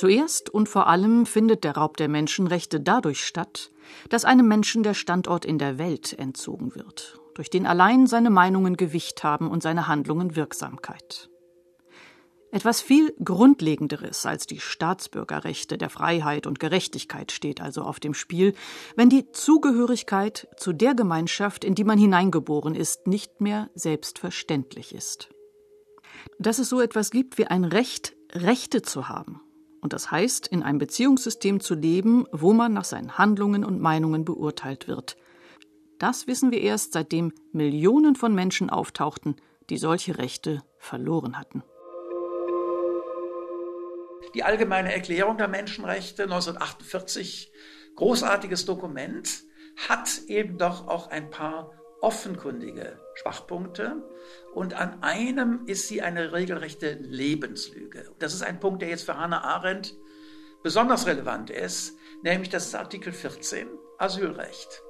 Zuerst 0.00 0.48
und 0.48 0.66
vor 0.66 0.86
allem 0.86 1.26
findet 1.26 1.62
der 1.62 1.76
Raub 1.76 1.98
der 1.98 2.08
Menschenrechte 2.08 2.80
dadurch 2.80 3.22
statt, 3.22 3.70
dass 4.08 4.24
einem 4.24 4.48
Menschen 4.48 4.82
der 4.82 4.94
Standort 4.94 5.44
in 5.44 5.58
der 5.58 5.76
Welt 5.76 6.18
entzogen 6.18 6.74
wird, 6.74 7.20
durch 7.34 7.50
den 7.50 7.66
allein 7.66 8.06
seine 8.06 8.30
Meinungen 8.30 8.78
Gewicht 8.78 9.22
haben 9.24 9.50
und 9.50 9.62
seine 9.62 9.88
Handlungen 9.88 10.36
Wirksamkeit. 10.36 11.28
Etwas 12.50 12.80
viel 12.80 13.14
Grundlegenderes 13.22 14.24
als 14.24 14.46
die 14.46 14.58
Staatsbürgerrechte 14.58 15.76
der 15.76 15.90
Freiheit 15.90 16.46
und 16.46 16.60
Gerechtigkeit 16.60 17.30
steht 17.30 17.60
also 17.60 17.82
auf 17.82 18.00
dem 18.00 18.14
Spiel, 18.14 18.54
wenn 18.96 19.10
die 19.10 19.30
Zugehörigkeit 19.32 20.48
zu 20.56 20.72
der 20.72 20.94
Gemeinschaft, 20.94 21.62
in 21.62 21.74
die 21.74 21.84
man 21.84 21.98
hineingeboren 21.98 22.74
ist, 22.74 23.06
nicht 23.06 23.42
mehr 23.42 23.68
selbstverständlich 23.74 24.94
ist. 24.94 25.28
Dass 26.38 26.58
es 26.58 26.70
so 26.70 26.80
etwas 26.80 27.10
gibt 27.10 27.36
wie 27.36 27.48
ein 27.48 27.64
Recht, 27.64 28.16
Rechte 28.32 28.80
zu 28.80 29.10
haben, 29.10 29.42
und 29.80 29.92
das 29.92 30.10
heißt, 30.10 30.46
in 30.46 30.62
einem 30.62 30.78
Beziehungssystem 30.78 31.60
zu 31.60 31.74
leben, 31.74 32.26
wo 32.32 32.52
man 32.52 32.72
nach 32.72 32.84
seinen 32.84 33.18
Handlungen 33.18 33.64
und 33.64 33.80
Meinungen 33.80 34.24
beurteilt 34.24 34.88
wird. 34.88 35.16
Das 35.98 36.26
wissen 36.26 36.50
wir 36.50 36.60
erst, 36.60 36.92
seitdem 36.92 37.32
Millionen 37.52 38.16
von 38.16 38.34
Menschen 38.34 38.70
auftauchten, 38.70 39.36
die 39.68 39.78
solche 39.78 40.18
Rechte 40.18 40.62
verloren 40.78 41.38
hatten. 41.38 41.62
Die 44.34 44.44
Allgemeine 44.44 44.92
Erklärung 44.92 45.38
der 45.38 45.48
Menschenrechte 45.48 46.24
1948, 46.24 47.52
großartiges 47.96 48.64
Dokument, 48.64 49.42
hat 49.88 50.22
eben 50.28 50.58
doch 50.58 50.86
auch 50.86 51.08
ein 51.08 51.30
paar 51.30 51.79
offenkundige 52.00 52.98
Schwachpunkte 53.14 54.02
und 54.54 54.74
an 54.74 55.02
einem 55.02 55.66
ist 55.66 55.88
sie 55.88 56.02
eine 56.02 56.32
regelrechte 56.32 56.94
Lebenslüge. 56.94 58.10
Das 58.18 58.34
ist 58.34 58.42
ein 58.42 58.60
Punkt, 58.60 58.82
der 58.82 58.88
jetzt 58.88 59.04
für 59.04 59.18
Hannah 59.18 59.44
Arendt 59.44 59.94
besonders 60.62 61.06
relevant 61.06 61.50
ist, 61.50 61.96
nämlich 62.22 62.48
das 62.48 62.66
ist 62.66 62.74
Artikel 62.74 63.12
14, 63.12 63.68
Asylrecht. 63.98 64.82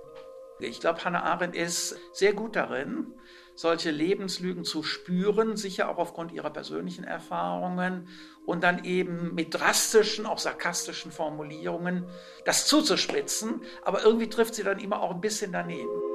Ich 0.61 0.81
glaube, 0.81 1.05
Hannah 1.05 1.23
Arendt 1.23 1.57
ist 1.57 1.97
sehr 2.13 2.35
gut 2.35 2.55
darin, 2.55 3.15
solche 3.55 3.91
Lebenslügen 3.91 4.65
zu 4.65 4.83
spüren, 4.83 5.57
sicher 5.57 5.89
auch 5.89 5.99
aufgrund 5.99 6.33
ihrer 6.33 6.51
persönlichen 6.51 7.05
Erfahrungen 7.05 8.09
und 8.47 8.63
dann 8.63 8.85
eben 8.85 9.35
mit 9.35 9.55
drastischen, 9.55 10.27
auch 10.27 10.39
sarkastischen 10.39 11.13
Formulierungen 11.13 12.07
das 12.45 12.67
zuzuspitzen, 12.67 13.63
aber 13.85 14.03
irgendwie 14.03 14.29
trifft 14.29 14.55
sie 14.55 14.63
dann 14.63 14.79
immer 14.79 15.03
auch 15.03 15.11
ein 15.11 15.21
bisschen 15.21 15.53
daneben. 15.53 16.10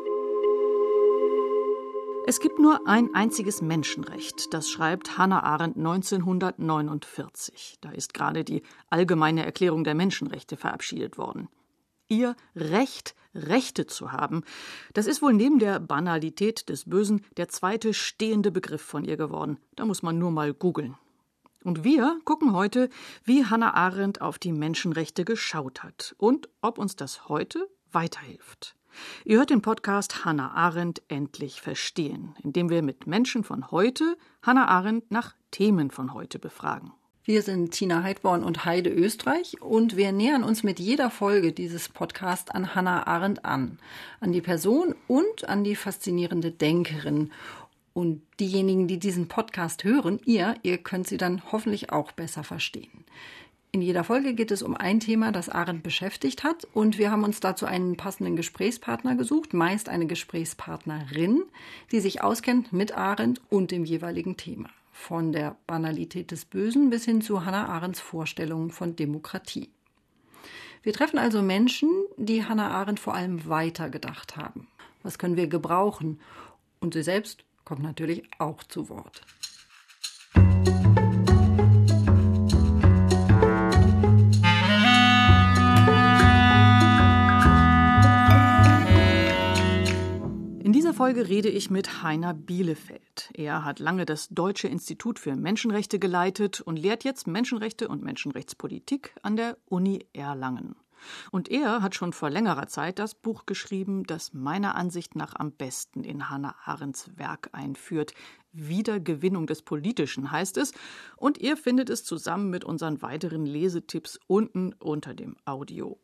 Es 2.28 2.40
gibt 2.40 2.58
nur 2.58 2.88
ein 2.88 3.14
einziges 3.14 3.62
Menschenrecht, 3.62 4.52
das 4.52 4.72
schreibt 4.72 5.20
Hannah 5.20 5.44
Arendt 5.44 5.78
1949. 5.78 7.78
Da 7.82 7.92
ist 7.92 8.16
gerade 8.16 8.44
die 8.44 8.64
Allgemeine 8.90 9.46
Erklärung 9.46 9.84
der 9.84 9.94
Menschenrechte 9.94 10.58
verabschiedet 10.58 11.20
worden. 11.20 11.50
Ihr 12.08 12.36
Recht, 12.56 13.14
Rechte 13.36 13.86
zu 13.86 14.12
haben, 14.12 14.42
das 14.96 15.06
ist 15.06 15.22
wohl 15.22 15.34
neben 15.34 15.60
der 15.60 15.80
Banalität 15.80 16.68
des 16.68 16.90
Bösen 16.90 17.24
der 17.38 17.48
zweite 17.48 17.94
stehende 17.94 18.52
Begriff 18.52 18.82
von 18.82 19.06
ihr 19.06 19.18
geworden. 19.18 19.60
Da 19.76 19.86
muss 19.86 20.02
man 20.02 20.18
nur 20.18 20.32
mal 20.32 20.52
googeln. 20.52 20.98
Und 21.64 21.84
wir 21.84 22.20
gucken 22.26 22.54
heute, 22.54 22.90
wie 23.24 23.46
Hannah 23.46 23.76
Arendt 23.76 24.22
auf 24.22 24.40
die 24.40 24.52
Menschenrechte 24.52 25.26
geschaut 25.26 25.84
hat 25.84 26.16
und 26.18 26.50
ob 26.62 26.80
uns 26.80 26.96
das 26.96 27.30
heute 27.30 27.70
weiterhilft. 27.92 28.75
Ihr 29.24 29.38
hört 29.38 29.50
den 29.50 29.62
Podcast 29.62 30.26
Hannah 30.26 30.52
Arendt 30.52 31.02
endlich 31.08 31.62
verstehen, 31.62 32.36
in 32.44 32.54
dem 32.54 32.70
wir 32.70 32.82
mit 32.82 33.08
Menschen 33.08 33.44
von 33.44 33.72
heute 33.72 34.18
Hannah 34.42 34.68
Arendt 34.68 35.12
nach 35.12 35.36
Themen 35.52 35.92
von 35.92 36.14
heute 36.14 36.40
befragen. 36.40 36.92
Wir 37.28 37.42
sind 37.42 37.72
Tina 37.72 38.04
Heidborn 38.04 38.44
und 38.44 38.66
Heide 38.66 38.92
Österreich 38.92 39.60
und 39.60 39.98
wir 39.98 40.12
nähern 40.12 40.44
uns 40.44 40.62
mit 40.62 40.80
jeder 40.80 41.10
Folge 41.10 41.54
dieses 41.54 41.90
Podcasts 41.90 42.52
an 42.52 42.76
Hannah 42.76 43.08
Arendt 43.08 43.44
an, 43.44 43.80
an 44.20 44.32
die 44.32 44.42
Person 44.42 44.94
und 45.08 45.50
an 45.50 45.64
die 45.64 45.76
faszinierende 45.76 46.52
Denkerin. 46.52 47.32
Und 47.94 48.22
diejenigen, 48.40 48.88
die 48.88 49.00
diesen 49.00 49.28
Podcast 49.28 49.84
hören, 49.84 50.20
ihr, 50.26 50.54
ihr 50.62 50.78
könnt 50.78 51.08
sie 51.08 51.18
dann 51.18 51.42
hoffentlich 51.52 51.92
auch 51.92 52.12
besser 52.12 52.44
verstehen. 52.44 53.06
In 53.76 53.82
jeder 53.82 54.06
Folge 54.06 54.36
geht 54.36 54.52
es 54.52 54.64
um 54.64 54.74
ein 54.74 55.02
Thema, 55.02 55.34
das 55.34 55.50
Arendt 55.50 55.84
beschäftigt 55.84 56.46
hat. 56.46 56.66
Und 56.72 56.98
wir 56.98 57.12
haben 57.12 57.26
uns 57.26 57.42
dazu 57.42 57.66
einen 57.66 57.98
passenden 57.98 58.38
Gesprächspartner 58.38 59.16
gesucht, 59.16 59.54
meist 59.54 59.90
eine 59.90 60.08
Gesprächspartnerin, 60.08 61.44
die 61.92 62.00
sich 62.00 62.24
auskennt 62.24 62.72
mit 62.72 62.98
Arendt 62.98 63.42
und 63.50 63.72
dem 63.72 63.84
jeweiligen 63.84 64.38
Thema. 64.38 64.70
Von 64.94 65.34
der 65.34 65.58
Banalität 65.68 66.32
des 66.32 66.46
Bösen 66.46 66.90
bis 66.90 67.04
hin 67.04 67.22
zu 67.22 67.44
Hannah 67.44 67.68
Arendts 67.68 68.00
Vorstellungen 68.00 68.70
von 68.72 68.96
Demokratie. 68.96 69.70
Wir 70.82 70.94
treffen 70.94 71.20
also 71.20 71.42
Menschen, 71.42 71.90
die 72.16 72.46
Hannah 72.46 72.72
Arendt 72.72 73.02
vor 73.02 73.14
allem 73.14 73.46
weitergedacht 73.50 74.38
haben. 74.38 74.70
Was 75.04 75.20
können 75.20 75.36
wir 75.36 75.48
gebrauchen? 75.48 76.22
Und 76.80 76.94
sie 76.94 77.04
selbst 77.04 77.44
kommt 77.66 77.84
natürlich 77.84 78.24
auch 78.38 78.64
zu 78.64 78.88
Wort. 78.88 79.22
Folge 90.96 91.28
rede 91.28 91.50
ich 91.50 91.70
mit 91.70 92.04
Heiner 92.04 92.34
Bielefeld. 92.34 93.30
Er 93.34 93.66
hat 93.66 93.80
lange 93.80 94.06
das 94.06 94.30
Deutsche 94.30 94.70
Institut 94.70 95.20
für 95.20 95.36
Menschenrechte 95.36 96.00
geleitet 96.00 96.62
und 96.62 96.78
lehrt 96.78 97.04
jetzt 97.04 97.28
Menschenrechte 97.28 97.90
und 97.90 98.02
Menschenrechtspolitik 98.02 99.14
an 99.22 99.36
der 99.36 99.58
Uni 99.66 100.08
Erlangen. 100.14 100.78
Und 101.32 101.52
er 101.52 101.82
hat 101.82 101.96
schon 101.96 102.14
vor 102.14 102.30
längerer 102.30 102.68
Zeit 102.68 102.98
das 102.98 103.14
Buch 103.14 103.46
geschrieben, 103.46 104.06
das 104.06 104.34
meiner 104.34 104.76
Ansicht 104.76 105.18
nach 105.18 105.36
am 105.36 105.52
besten 105.52 106.06
in 106.06 106.30
Hannah 106.30 106.56
Arendts 106.64 107.18
Werk 107.18 107.50
einführt. 107.52 108.14
Wiedergewinnung 108.54 109.48
des 109.48 109.64
Politischen 109.64 110.32
heißt 110.32 110.56
es. 110.56 110.72
Und 111.18 111.40
ihr 111.40 111.58
findet 111.58 111.90
es 111.90 112.06
zusammen 112.06 112.50
mit 112.50 112.64
unseren 112.64 113.02
weiteren 113.02 113.46
Lesetipps 113.46 114.18
unten 114.28 114.72
unter 114.80 115.14
dem 115.14 115.36
Audio. 115.44 116.00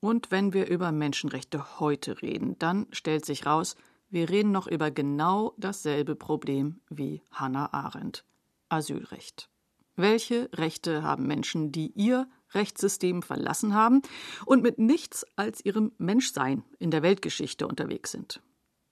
Und 0.00 0.30
wenn 0.30 0.54
wir 0.54 0.68
über 0.68 0.90
Menschenrechte 0.90 1.80
heute 1.80 2.22
reden, 2.22 2.58
dann 2.58 2.86
stellt 2.92 3.26
sich 3.26 3.44
raus, 3.44 3.76
wir 4.16 4.30
reden 4.30 4.50
noch 4.50 4.66
über 4.66 4.90
genau 4.90 5.52
dasselbe 5.58 6.16
Problem 6.16 6.80
wie 6.88 7.20
Hannah 7.32 7.74
Arendt. 7.74 8.24
Asylrecht. 8.70 9.50
Welche 9.94 10.48
Rechte 10.54 11.02
haben 11.02 11.26
Menschen, 11.26 11.70
die 11.70 11.88
ihr 11.88 12.26
Rechtssystem 12.52 13.20
verlassen 13.20 13.74
haben 13.74 14.00
und 14.46 14.62
mit 14.62 14.78
nichts 14.78 15.26
als 15.36 15.62
ihrem 15.62 15.92
Menschsein 15.98 16.64
in 16.78 16.90
der 16.90 17.02
Weltgeschichte 17.02 17.68
unterwegs 17.68 18.10
sind? 18.10 18.40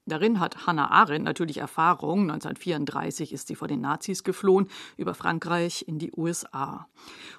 Darin 0.07 0.39
hat 0.39 0.67
Hannah 0.67 0.91
Arendt 0.91 1.25
natürlich 1.25 1.59
Erfahrung. 1.59 2.31
1934 2.31 3.33
ist 3.33 3.49
sie 3.49 3.55
vor 3.55 3.69
den 3.69 3.81
Nazis 3.81 4.23
geflohen, 4.23 4.69
über 4.99 5.15
Frankreich 5.15 5.87
in 5.89 5.99
die 5.99 6.13
USA. 6.15 6.89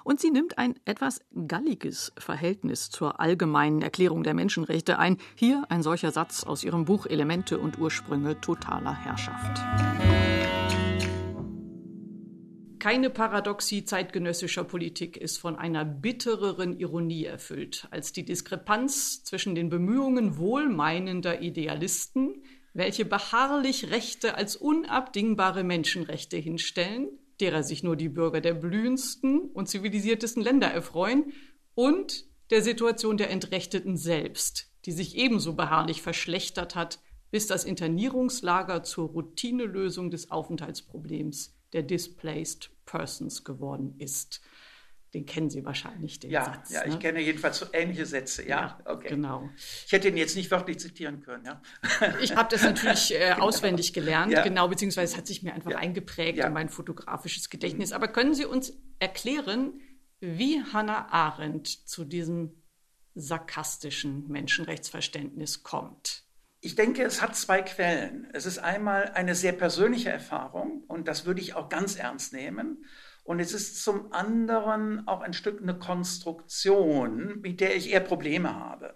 Und 0.02 0.20
sie 0.20 0.30
nimmt 0.30 0.58
ein 0.58 0.74
etwas 0.84 1.20
galliges 1.46 2.12
Verhältnis 2.18 2.90
zur 2.90 3.20
allgemeinen 3.20 3.82
Erklärung 3.82 4.24
der 4.24 4.34
Menschenrechte 4.34 4.98
ein. 4.98 5.18
Hier 5.36 5.64
ein 5.68 5.84
solcher 5.84 6.10
Satz 6.10 6.42
aus 6.42 6.64
ihrem 6.64 6.86
Buch 6.86 7.06
Elemente 7.06 7.58
und 7.58 7.78
Ursprünge 7.78 8.40
totaler 8.40 8.94
Herrschaft. 8.94 9.62
Keine 12.86 13.10
Paradoxie 13.10 13.84
zeitgenössischer 13.84 14.62
Politik 14.62 15.16
ist 15.16 15.38
von 15.38 15.56
einer 15.56 15.84
bittereren 15.84 16.78
Ironie 16.78 17.24
erfüllt 17.24 17.88
als 17.90 18.12
die 18.12 18.24
Diskrepanz 18.24 19.24
zwischen 19.24 19.56
den 19.56 19.70
Bemühungen 19.70 20.38
wohlmeinender 20.38 21.42
Idealisten, 21.42 22.44
welche 22.76 23.06
beharrlich 23.06 23.90
Rechte 23.90 24.34
als 24.34 24.54
unabdingbare 24.54 25.64
Menschenrechte 25.64 26.36
hinstellen, 26.36 27.08
derer 27.40 27.62
sich 27.62 27.82
nur 27.82 27.96
die 27.96 28.10
Bürger 28.10 28.42
der 28.42 28.52
blühendsten 28.52 29.40
und 29.40 29.68
zivilisiertesten 29.68 30.42
Länder 30.42 30.68
erfreuen, 30.68 31.32
und 31.74 32.24
der 32.50 32.62
Situation 32.62 33.16
der 33.16 33.30
Entrechteten 33.30 33.96
selbst, 33.96 34.70
die 34.84 34.92
sich 34.92 35.16
ebenso 35.16 35.54
beharrlich 35.54 36.02
verschlechtert 36.02 36.74
hat, 36.74 37.00
bis 37.30 37.46
das 37.46 37.64
Internierungslager 37.64 38.82
zur 38.82 39.08
Routinelösung 39.08 40.10
des 40.10 40.30
Aufenthaltsproblems 40.30 41.54
der 41.72 41.82
Displaced 41.82 42.70
Persons 42.84 43.44
geworden 43.44 43.94
ist. 43.98 44.40
Den 45.14 45.24
kennen 45.24 45.48
Sie 45.48 45.64
wahrscheinlich, 45.64 46.18
den 46.20 46.30
ja, 46.30 46.44
Satz. 46.44 46.72
Ja, 46.72 46.86
ne? 46.86 46.92
ich 46.92 46.98
kenne 46.98 47.20
jedenfalls 47.20 47.58
so 47.58 47.66
ähnliche 47.72 48.06
Sätze. 48.06 48.46
Ja, 48.46 48.78
ja 48.84 48.92
okay. 48.92 49.08
Genau. 49.08 49.48
Ich 49.86 49.92
hätte 49.92 50.08
ihn 50.08 50.16
jetzt 50.16 50.36
nicht 50.36 50.50
wörtlich 50.50 50.78
zitieren 50.78 51.22
können. 51.22 51.44
Ja. 51.44 51.62
Ich 52.20 52.34
habe 52.34 52.48
das 52.50 52.62
natürlich 52.62 53.14
äh, 53.14 53.30
genau. 53.30 53.46
auswendig 53.46 53.92
gelernt, 53.92 54.32
ja. 54.32 54.42
genau, 54.42 54.68
beziehungsweise 54.68 55.12
es 55.12 55.18
hat 55.18 55.26
sich 55.26 55.42
mir 55.42 55.54
einfach 55.54 55.74
eingeprägt 55.74 56.38
in 56.38 56.52
mein 56.52 56.68
fotografisches 56.68 57.50
Gedächtnis. 57.50 57.92
Aber 57.92 58.08
können 58.08 58.34
Sie 58.34 58.44
uns 58.44 58.72
erklären, 58.98 59.80
wie 60.20 60.62
Hannah 60.72 61.08
Arendt 61.10 61.68
zu 61.68 62.04
diesem 62.04 62.62
sarkastischen 63.14 64.28
Menschenrechtsverständnis 64.28 65.62
kommt? 65.62 66.24
Ich 66.60 66.74
denke, 66.74 67.02
es 67.04 67.22
hat 67.22 67.36
zwei 67.36 67.62
Quellen. 67.62 68.28
Es 68.32 68.46
ist 68.46 68.58
einmal 68.58 69.10
eine 69.14 69.34
sehr 69.34 69.52
persönliche 69.52 70.10
Erfahrung 70.10 70.82
und 70.88 71.06
das 71.06 71.24
würde 71.24 71.40
ich 71.40 71.54
auch 71.54 71.68
ganz 71.68 71.96
ernst 71.96 72.32
nehmen. 72.32 72.84
Und 73.26 73.40
es 73.40 73.52
ist 73.52 73.82
zum 73.82 74.12
anderen 74.12 75.06
auch 75.08 75.20
ein 75.20 75.32
Stück 75.32 75.60
eine 75.60 75.76
Konstruktion, 75.78 77.40
mit 77.40 77.60
der 77.60 77.74
ich 77.74 77.90
eher 77.90 78.00
Probleme 78.00 78.54
habe. 78.54 78.94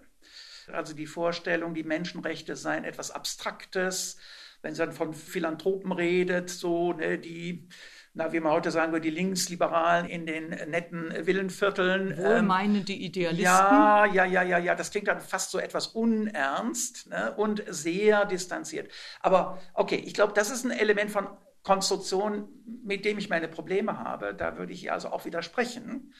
Also 0.71 0.93
die 0.93 1.05
Vorstellung, 1.05 1.73
die 1.73 1.83
Menschenrechte 1.83 2.55
seien 2.55 2.85
etwas 2.85 3.11
Abstraktes, 3.11 4.17
wenn 4.61 4.73
dann 4.75 4.93
von 4.93 5.13
Philanthropen 5.13 5.91
redet, 5.91 6.49
so 6.49 6.93
ne, 6.93 7.17
die 7.17 7.67
na, 8.13 8.33
wie 8.33 8.41
man 8.41 8.51
heute 8.51 8.71
sagen 8.71 8.91
würde, 8.91 9.09
die 9.09 9.15
Linksliberalen 9.15 10.05
in 10.05 10.25
den 10.25 10.49
netten 10.49 11.25
Villenvierteln. 11.25 12.17
Wohlmeinende 12.17 12.91
Idealisten. 12.91 13.45
Ja, 13.45 14.05
ja, 14.05 14.25
ja, 14.25 14.43
ja, 14.43 14.57
ja. 14.57 14.75
Das 14.75 14.91
klingt 14.91 15.07
dann 15.07 15.21
fast 15.21 15.51
so 15.51 15.59
etwas 15.59 15.87
unernst 15.87 17.09
ne, 17.09 17.33
und 17.37 17.63
sehr 17.67 18.25
distanziert. 18.25 18.91
Aber 19.21 19.59
okay, 19.73 19.95
ich 19.95 20.13
glaube, 20.13 20.33
das 20.33 20.49
ist 20.49 20.65
ein 20.65 20.71
Element 20.71 21.09
von 21.11 21.27
Konstruktion, 21.63 22.49
mit 22.83 23.05
dem 23.05 23.17
ich 23.17 23.29
meine 23.29 23.47
Probleme 23.47 23.99
habe. 23.99 24.33
Da 24.33 24.57
würde 24.57 24.73
ich 24.73 24.83
ihr 24.85 24.93
also 24.93 25.09
auch 25.09 25.25
widersprechen. 25.25 26.13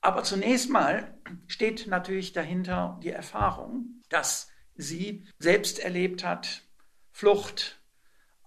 Aber 0.00 0.22
zunächst 0.22 0.70
mal 0.70 1.18
steht 1.46 1.86
natürlich 1.86 2.32
dahinter 2.32 2.98
die 3.02 3.10
Erfahrung, 3.10 4.02
dass 4.08 4.48
sie 4.74 5.26
selbst 5.38 5.80
erlebt 5.80 6.24
hat, 6.24 6.62
Flucht, 7.10 7.80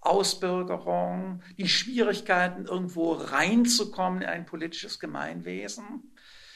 Ausbürgerung, 0.00 1.42
die 1.58 1.68
Schwierigkeiten, 1.68 2.66
irgendwo 2.66 3.12
reinzukommen 3.12 4.22
in 4.22 4.28
ein 4.28 4.46
politisches 4.46 4.98
Gemeinwesen. 4.98 6.14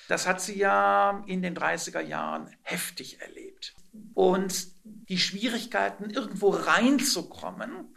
Das 0.09 0.27
hat 0.27 0.41
sie 0.41 0.59
ja 0.59 1.23
in 1.27 1.43
den 1.43 1.57
30er 1.57 2.01
Jahren 2.01 2.51
heftig 2.63 3.21
erlebt. 3.21 3.75
Und 4.15 4.69
die 4.83 5.19
Schwierigkeiten, 5.19 6.11
irgendwo 6.11 6.51
reinzukommen, 6.51 7.96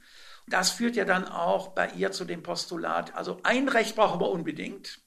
das 0.49 0.71
führt 0.71 0.95
ja 0.95 1.05
dann 1.05 1.25
auch 1.25 1.69
bei 1.69 1.89
ihr 1.91 2.11
zu 2.11 2.25
dem 2.25 2.43
Postulat, 2.43 3.15
also 3.15 3.39
ein 3.43 3.69
Recht 3.69 3.95
brauchen 3.95 4.19
wir 4.19 4.29
unbedingt, 4.29 5.01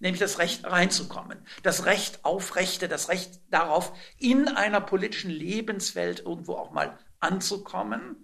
nämlich 0.00 0.20
das 0.20 0.38
Recht 0.38 0.64
reinzukommen, 0.64 1.46
das 1.62 1.84
Recht 1.84 2.24
auf 2.24 2.56
Rechte, 2.56 2.88
das 2.88 3.08
Recht 3.08 3.40
darauf, 3.50 3.92
in 4.18 4.48
einer 4.48 4.80
politischen 4.80 5.30
Lebenswelt 5.30 6.20
irgendwo 6.20 6.54
auch 6.54 6.72
mal 6.72 6.98
anzukommen, 7.20 8.16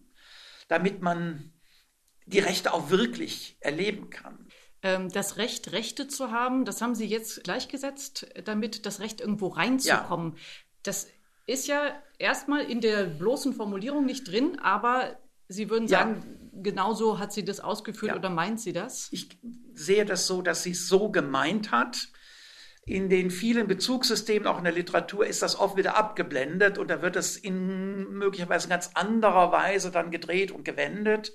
damit 0.69 1.01
man 1.01 1.53
die 2.27 2.39
Rechte 2.39 2.73
auch 2.73 2.91
wirklich 2.91 3.57
erleben 3.61 4.11
kann. 4.11 4.47
Ähm, 4.83 5.11
das 5.11 5.37
Recht, 5.37 5.73
Rechte 5.73 6.09
zu 6.09 6.31
haben, 6.31 6.65
das 6.65 6.81
haben 6.81 6.95
Sie 6.95 7.07
jetzt 7.07 7.45
gleichgesetzt, 7.45 8.27
damit 8.45 8.87
das 8.87 9.01
Recht 9.01 9.21
irgendwo 9.21 9.49
reinzukommen. 9.49 10.35
Ja. 10.37 10.43
Das 10.83 11.09
ist 11.47 11.67
ja 11.67 12.01
erstmal 12.19 12.63
in 12.63 12.81
der 12.81 13.05
bloßen 13.05 13.53
Formulierung 13.53 14.07
nicht 14.07 14.29
drin, 14.29 14.59
aber 14.61 15.19
Sie 15.52 15.69
würden 15.69 15.88
sagen, 15.88 16.23
ja. 16.55 16.62
genauso 16.62 17.19
hat 17.19 17.32
sie 17.32 17.44
das 17.44 17.58
ausgeführt 17.58 18.12
ja. 18.12 18.17
oder 18.17 18.31
meint 18.31 18.61
sie 18.61 18.73
das? 18.73 19.08
Ich 19.11 19.37
sehe 19.75 20.05
das 20.05 20.29
so, 20.29 20.43
dass 20.43 20.62
sie 20.62 20.70
es 20.70 20.87
so 20.87 21.11
gemeint 21.11 21.73
hat. 21.73 22.08
In 22.87 23.08
den 23.08 23.32
vielen 23.32 23.67
Bezugssystemen, 23.67 24.47
auch 24.47 24.58
in 24.58 24.64
der 24.64 24.73
Literatur, 24.73 25.26
ist 25.26 25.43
das 25.43 25.58
oft 25.58 25.76
wieder 25.76 25.97
abgeblendet 25.97 26.79
und 26.79 26.88
da 26.88 27.02
wird 27.02 27.17
es 27.17 27.37
in 27.37 28.12
möglicherweise 28.12 28.69
ganz 28.69 28.93
anderer 28.94 29.50
Weise 29.50 29.91
dann 29.91 30.12
gedreht 30.12 30.52
und 30.52 30.64
gewendet. 30.64 31.32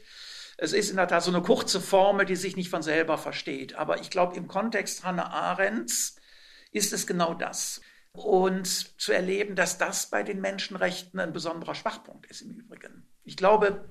Es 0.58 0.72
ist 0.72 0.92
in 0.92 0.96
der 0.96 1.10
Tat 1.10 1.22
so 1.22 1.32
eine 1.32 1.42
kurze 1.42 1.82
Formel, 1.82 2.26
die 2.26 2.38
sich 2.38 2.56
nicht 2.56 2.70
von 2.70 2.82
selber 2.82 3.18
versteht. 3.18 3.76
Aber 3.76 4.00
ich 4.00 4.10
glaube, 4.10 4.38
im 4.38 4.48
Kontext 4.48 5.04
Hannah 5.04 5.30
Arendts 5.30 6.16
ist 6.72 6.94
es 6.94 7.06
genau 7.06 7.34
das. 7.34 7.82
Und 8.14 8.66
zu 8.66 9.12
erleben, 9.12 9.58
dass 9.58 9.78
das 9.78 10.10
bei 10.10 10.24
den 10.24 10.40
Menschenrechten 10.40 11.20
ein 11.20 11.34
besonderer 11.34 11.76
Schwachpunkt 11.76 12.28
ist 12.28 12.44
im 12.44 12.52
Übrigen. 12.52 13.06
Ich 13.26 13.36
glaube, 13.36 13.84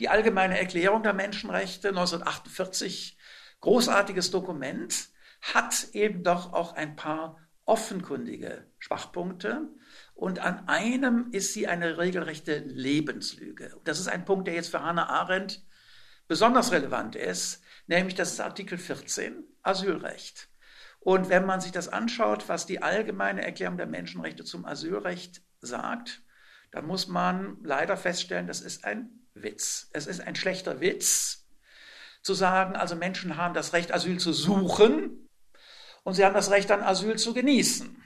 die 0.00 0.08
Allgemeine 0.08 0.58
Erklärung 0.58 1.02
der 1.02 1.12
Menschenrechte 1.12 1.88
1948, 1.88 3.18
großartiges 3.60 4.30
Dokument, 4.30 5.08
hat 5.42 5.88
eben 5.92 6.24
doch 6.24 6.52
auch 6.52 6.74
ein 6.74 6.96
paar 6.96 7.36
offenkundige 7.66 8.66
Schwachpunkte. 8.78 9.68
Und 10.14 10.38
an 10.38 10.66
einem 10.68 11.28
ist 11.32 11.52
sie 11.52 11.68
eine 11.68 11.98
regelrechte 11.98 12.58
Lebenslüge. 12.58 13.76
Das 13.84 14.00
ist 14.00 14.08
ein 14.08 14.24
Punkt, 14.24 14.46
der 14.48 14.54
jetzt 14.54 14.70
für 14.70 14.82
Hannah 14.82 15.08
Arendt 15.08 15.64
besonders 16.26 16.72
relevant 16.72 17.14
ist, 17.16 17.62
nämlich 17.86 18.14
das 18.14 18.32
ist 18.32 18.40
Artikel 18.40 18.78
14, 18.78 19.44
Asylrecht. 19.62 20.48
Und 21.00 21.28
wenn 21.28 21.44
man 21.44 21.60
sich 21.60 21.72
das 21.72 21.88
anschaut, 21.88 22.48
was 22.48 22.66
die 22.66 22.82
allgemeine 22.82 23.42
Erklärung 23.42 23.76
der 23.76 23.86
Menschenrechte 23.86 24.44
zum 24.44 24.64
Asylrecht 24.64 25.42
sagt, 25.60 26.22
dann 26.70 26.86
muss 26.86 27.08
man 27.08 27.58
leider 27.62 27.96
feststellen, 27.96 28.46
das 28.46 28.60
ist 28.60 28.84
ein 28.84 29.19
Witz. 29.34 29.88
Es 29.92 30.06
ist 30.06 30.20
ein 30.20 30.34
schlechter 30.34 30.80
Witz 30.80 31.46
zu 32.22 32.34
sagen, 32.34 32.76
also 32.76 32.96
Menschen 32.96 33.36
haben 33.36 33.54
das 33.54 33.72
Recht, 33.72 33.92
Asyl 33.92 34.18
zu 34.18 34.32
suchen 34.32 35.28
und 36.02 36.14
sie 36.14 36.24
haben 36.24 36.34
das 36.34 36.50
Recht, 36.50 36.70
dann 36.70 36.82
Asyl 36.82 37.16
zu 37.16 37.34
genießen. 37.34 38.02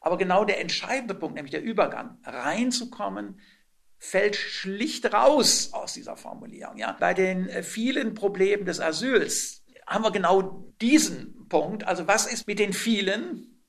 Aber 0.00 0.16
genau 0.16 0.44
der 0.44 0.60
entscheidende 0.60 1.14
Punkt, 1.14 1.36
nämlich 1.36 1.52
der 1.52 1.62
Übergang, 1.62 2.18
reinzukommen, 2.24 3.40
fällt 3.98 4.34
schlicht 4.34 5.12
raus 5.12 5.70
aus 5.72 5.92
dieser 5.92 6.16
Formulierung. 6.16 6.78
Ja? 6.78 6.96
Bei 6.98 7.12
den 7.12 7.48
äh, 7.48 7.62
vielen 7.62 8.14
Problemen 8.14 8.64
des 8.64 8.80
Asyls 8.80 9.62
haben 9.86 10.04
wir 10.04 10.10
genau 10.10 10.72
diesen 10.80 11.48
Punkt. 11.48 11.84
Also 11.84 12.08
was 12.08 12.26
ist 12.26 12.46
mit 12.46 12.58
den 12.58 12.72
vielen, 12.72 13.62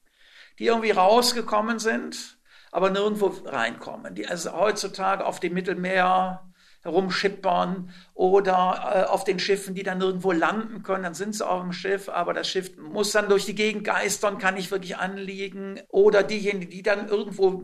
die 0.57 0.67
irgendwie 0.67 0.91
rausgekommen 0.91 1.79
sind, 1.79 2.39
aber 2.71 2.89
nirgendwo 2.89 3.27
reinkommen, 3.45 4.15
die 4.15 4.25
also 4.25 4.53
heutzutage 4.53 5.25
auf 5.25 5.41
dem 5.41 5.53
Mittelmeer 5.53 6.49
herumschippern 6.81 7.89
oder 8.13 9.05
äh, 9.07 9.09
auf 9.09 9.23
den 9.23 9.39
Schiffen, 9.39 9.75
die 9.75 9.83
dann 9.83 9.99
nirgendwo 9.99 10.31
landen 10.31 10.83
können. 10.83 11.03
Dann 11.03 11.13
sind 11.13 11.35
sie 11.35 11.47
auf 11.47 11.61
dem 11.61 11.73
Schiff, 11.73 12.09
aber 12.09 12.33
das 12.33 12.49
Schiff 12.49 12.75
muss 12.77 13.11
dann 13.11 13.29
durch 13.29 13.45
die 13.45 13.55
Gegend 13.55 13.83
geistern, 13.83 14.37
kann 14.37 14.55
nicht 14.55 14.71
wirklich 14.71 14.97
anliegen. 14.97 15.79
Oder 15.89 16.23
diejenigen, 16.23 16.71
die 16.71 16.83
dann 16.83 17.07
irgendwo 17.07 17.63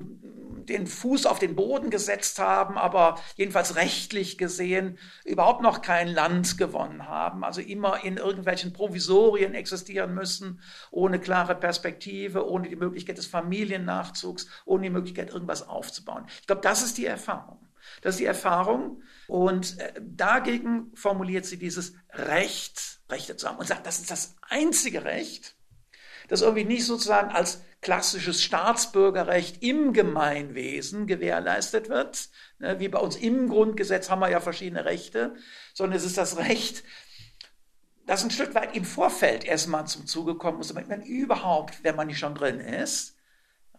den 0.67 0.87
Fuß 0.87 1.25
auf 1.25 1.39
den 1.39 1.55
Boden 1.55 1.89
gesetzt 1.89 2.39
haben, 2.39 2.77
aber 2.77 3.19
jedenfalls 3.35 3.75
rechtlich 3.75 4.37
gesehen 4.37 4.97
überhaupt 5.25 5.61
noch 5.61 5.81
kein 5.81 6.07
Land 6.07 6.57
gewonnen 6.57 7.07
haben, 7.07 7.43
also 7.43 7.61
immer 7.61 8.03
in 8.03 8.17
irgendwelchen 8.17 8.73
Provisorien 8.73 9.53
existieren 9.53 10.13
müssen, 10.13 10.59
ohne 10.91 11.19
klare 11.19 11.55
Perspektive, 11.55 12.47
ohne 12.49 12.67
die 12.69 12.75
Möglichkeit 12.75 13.17
des 13.17 13.27
Familiennachzugs, 13.27 14.47
ohne 14.65 14.83
die 14.83 14.89
Möglichkeit, 14.89 15.29
irgendwas 15.29 15.67
aufzubauen. 15.67 16.25
Ich 16.41 16.47
glaube, 16.47 16.61
das 16.61 16.83
ist 16.83 16.97
die 16.97 17.05
Erfahrung. 17.05 17.66
Das 18.07 18.15
ist 18.15 18.21
die 18.21 18.25
Erfahrung. 18.25 19.01
Und 19.27 19.77
äh, 19.79 19.91
dagegen 19.99 20.95
formuliert 20.95 21.45
sie 21.45 21.57
dieses 21.57 21.93
Recht, 22.13 23.01
Rechte 23.09 23.35
zu 23.35 23.49
haben 23.49 23.57
und 23.57 23.67
sagt, 23.67 23.85
das 23.85 23.99
ist 23.99 24.09
das 24.09 24.37
einzige 24.47 25.03
Recht, 25.03 25.57
das 26.29 26.41
irgendwie 26.41 26.63
nicht 26.63 26.85
sozusagen 26.85 27.31
als 27.31 27.63
klassisches 27.81 28.41
Staatsbürgerrecht 28.41 29.61
im 29.61 29.91
Gemeinwesen 29.91 31.05
gewährleistet 31.05 31.89
wird. 31.89 32.29
Ne, 32.59 32.79
wie 32.79 32.87
bei 32.87 32.99
uns 32.99 33.17
im 33.17 33.49
Grundgesetz 33.49 34.09
haben 34.09 34.21
wir 34.21 34.29
ja 34.29 34.39
verschiedene 34.39 34.85
Rechte, 34.85 35.35
sondern 35.73 35.97
es 35.97 36.05
ist 36.05 36.17
das 36.17 36.37
Recht, 36.37 36.85
das 38.05 38.23
ein 38.23 38.31
Stück 38.31 38.55
weit 38.55 38.73
im 38.73 38.85
Vorfeld 38.85 39.43
erstmal 39.43 39.85
zum 39.85 40.07
Zuge 40.07 40.35
kommen 40.35 40.59
muss, 40.59 40.69
damit 40.69 40.87
man 40.87 41.01
überhaupt, 41.01 41.83
wenn 41.83 41.97
man 41.97 42.07
nicht 42.07 42.19
schon 42.19 42.35
drin 42.35 42.61
ist, 42.61 43.17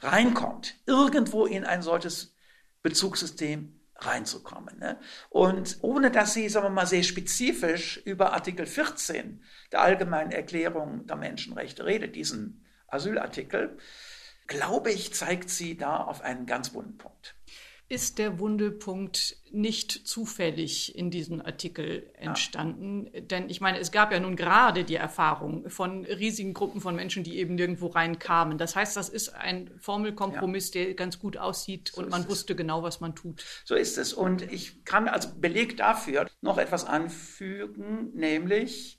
reinkommt, 0.00 0.74
irgendwo 0.84 1.46
in 1.46 1.64
ein 1.64 1.80
solches 1.80 2.34
Bezugssystem 2.82 3.77
reinzukommen. 3.98 4.78
Ne? 4.78 4.98
Und 5.28 5.78
ohne 5.82 6.10
dass 6.10 6.34
sie, 6.34 6.48
sagen 6.48 6.66
wir 6.66 6.70
mal, 6.70 6.86
sehr 6.86 7.02
spezifisch 7.02 7.98
über 8.04 8.32
Artikel 8.32 8.66
14 8.66 9.42
der 9.72 9.80
Allgemeinen 9.80 10.30
Erklärung 10.30 11.06
der 11.06 11.16
Menschenrechte 11.16 11.84
redet, 11.84 12.14
diesen 12.14 12.64
Asylartikel, 12.86 13.76
glaube 14.46 14.90
ich, 14.90 15.14
zeigt 15.14 15.50
sie 15.50 15.76
da 15.76 15.98
auf 15.98 16.22
einen 16.22 16.46
ganz 16.46 16.74
wunden 16.74 16.96
Punkt 16.96 17.37
ist 17.90 18.18
der 18.18 18.38
Wundepunkt 18.38 19.36
nicht 19.50 20.06
zufällig 20.06 20.94
in 20.94 21.10
diesem 21.10 21.40
Artikel 21.40 22.10
entstanden. 22.14 23.08
Ja. 23.14 23.20
Denn 23.20 23.48
ich 23.48 23.62
meine, 23.62 23.78
es 23.78 23.90
gab 23.90 24.12
ja 24.12 24.20
nun 24.20 24.36
gerade 24.36 24.84
die 24.84 24.96
Erfahrung 24.96 25.70
von 25.70 26.04
riesigen 26.04 26.52
Gruppen 26.52 26.82
von 26.82 26.94
Menschen, 26.94 27.24
die 27.24 27.38
eben 27.38 27.54
nirgendwo 27.54 27.86
reinkamen. 27.86 28.58
Das 28.58 28.76
heißt, 28.76 28.94
das 28.94 29.08
ist 29.08 29.34
ein 29.34 29.70
Formelkompromiss, 29.78 30.74
ja. 30.74 30.84
der 30.84 30.94
ganz 30.94 31.18
gut 31.18 31.38
aussieht 31.38 31.92
so 31.94 32.02
und 32.02 32.10
man 32.10 32.28
wusste 32.28 32.52
es. 32.52 32.56
genau, 32.58 32.82
was 32.82 33.00
man 33.00 33.14
tut. 33.14 33.42
So 33.64 33.74
ist 33.74 33.96
es. 33.96 34.12
Und 34.12 34.42
ich 34.42 34.84
kann 34.84 35.08
als 35.08 35.40
Beleg 35.40 35.78
dafür 35.78 36.28
noch 36.42 36.58
etwas 36.58 36.84
anfügen, 36.84 38.12
nämlich 38.14 38.97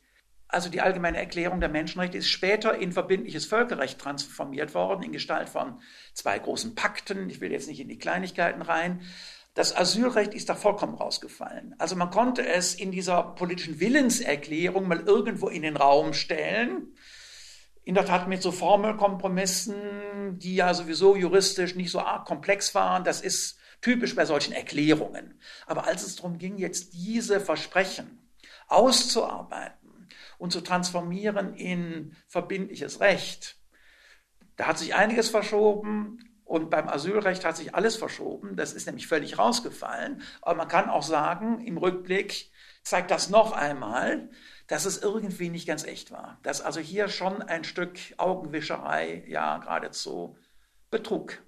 also 0.50 0.70
die 0.70 0.82
allgemeine 0.82 1.20
Erklärung 1.20 1.60
der 1.60 1.70
Menschenrechte 1.70 2.18
ist 2.18 2.28
später 2.28 2.76
in 2.76 2.92
verbindliches 2.92 3.46
Völkerrecht 3.46 4.00
transformiert 4.00 4.74
worden, 4.74 5.04
in 5.04 5.12
Gestalt 5.12 5.48
von 5.48 5.80
zwei 6.14 6.40
großen 6.40 6.74
Pakten. 6.74 7.30
Ich 7.30 7.40
will 7.40 7.52
jetzt 7.52 7.68
nicht 7.68 7.80
in 7.80 7.88
die 7.88 8.00
Kleinigkeiten 8.00 8.64
rein. 8.64 9.02
Das 9.54 9.76
Asylrecht 9.76 10.34
ist 10.34 10.50
da 10.50 10.56
vollkommen 10.56 10.96
rausgefallen. 10.96 11.76
Also 11.78 11.96
man 11.96 12.10
konnte 12.10 12.48
es 12.48 12.74
in 12.74 12.92
dieser 12.92 13.22
politischen 13.22 13.80
Willenserklärung 13.80 14.88
mal 14.88 15.02
irgendwo 15.02 15.50
in 15.50 15.62
den 15.62 15.78
Raum 15.78 16.14
stellen. 16.14 16.96
In 17.84 17.94
der 17.94 18.06
Tat 18.06 18.28
mit 18.28 18.42
so 18.42 18.52
Formelkompromissen, 18.52 20.40
die 20.40 20.56
ja 20.56 20.74
sowieso 20.74 21.16
juristisch 21.16 21.76
nicht 21.76 21.92
so 21.92 22.00
arg 22.00 22.26
komplex 22.26 22.74
waren. 22.74 23.04
Das 23.04 23.22
ist 23.22 23.60
typisch 23.82 24.16
bei 24.16 24.26
solchen 24.26 24.54
Erklärungen. 24.54 25.40
Aber 25.68 25.86
als 25.86 26.04
es 26.04 26.16
darum 26.16 26.40
ging, 26.40 26.58
jetzt 26.58 26.94
diese 26.94 27.40
Versprechen 27.40 28.20
auszuarbeiten, 28.70 29.79
und 30.40 30.52
zu 30.52 30.62
transformieren 30.62 31.54
in 31.54 32.16
verbindliches 32.28 33.00
Recht. 33.02 33.58
Da 34.56 34.66
hat 34.66 34.80
sich 34.80 34.96
einiges 34.96 35.30
verschoben 35.30 36.18
und 36.44 36.72
beim 36.72 36.90
Asylrecht 36.90 37.46
hat 37.46 37.56
sich 37.56 37.76
alles 37.76 37.96
verschoben. 37.96 38.56
Das 38.56 38.74
ist 38.74 38.88
nämlich 38.88 39.06
völlig 39.06 39.38
rausgefallen. 39.38 40.24
Aber 40.42 40.56
man 40.56 40.68
kann 40.68 40.90
auch 40.90 41.04
sagen, 41.04 41.62
im 41.62 41.78
Rückblick 41.78 42.52
zeigt 42.82 43.12
das 43.12 43.30
noch 43.30 43.52
einmal, 43.52 44.30
dass 44.66 44.86
es 44.86 45.02
irgendwie 45.02 45.50
nicht 45.50 45.68
ganz 45.68 45.84
echt 45.84 46.10
war. 46.10 46.40
Dass 46.42 46.62
also 46.62 46.80
hier 46.80 47.10
schon 47.10 47.44
ein 47.44 47.64
Stück 47.64 48.00
Augenwischerei, 48.18 49.24
ja 49.28 49.60
geradezu 49.60 50.38
Betrug 50.90 51.44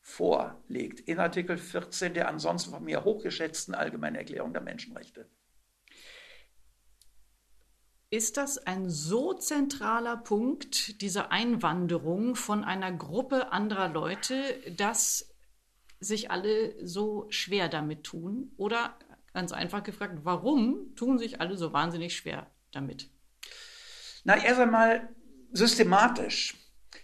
vorlegt 0.00 1.00
in 1.00 1.20
Artikel 1.20 1.56
14 1.56 2.14
der 2.14 2.28
ansonsten 2.28 2.72
von 2.72 2.84
mir 2.84 3.04
hochgeschätzten 3.04 3.74
Allgemeinen 3.74 4.16
Erklärung 4.16 4.52
der 4.52 4.62
Menschenrechte. 4.62 5.28
Ist 8.10 8.36
das 8.36 8.58
ein 8.58 8.90
so 8.90 9.34
zentraler 9.34 10.16
Punkt, 10.16 11.00
diese 11.00 11.30
Einwanderung 11.30 12.36
von 12.36 12.62
einer 12.62 12.92
Gruppe 12.92 13.52
anderer 13.52 13.88
Leute, 13.88 14.34
dass 14.76 15.34
sich 16.00 16.30
alle 16.30 16.74
so 16.86 17.26
schwer 17.30 17.68
damit 17.68 18.04
tun? 18.04 18.52
Oder 18.56 18.96
ganz 19.32 19.52
einfach 19.52 19.82
gefragt, 19.82 20.20
warum 20.22 20.94
tun 20.94 21.18
sich 21.18 21.40
alle 21.40 21.56
so 21.56 21.72
wahnsinnig 21.72 22.16
schwer 22.16 22.46
damit? 22.70 23.10
Na, 24.22 24.42
erst 24.42 24.60
einmal 24.60 25.08
systematisch 25.52 26.54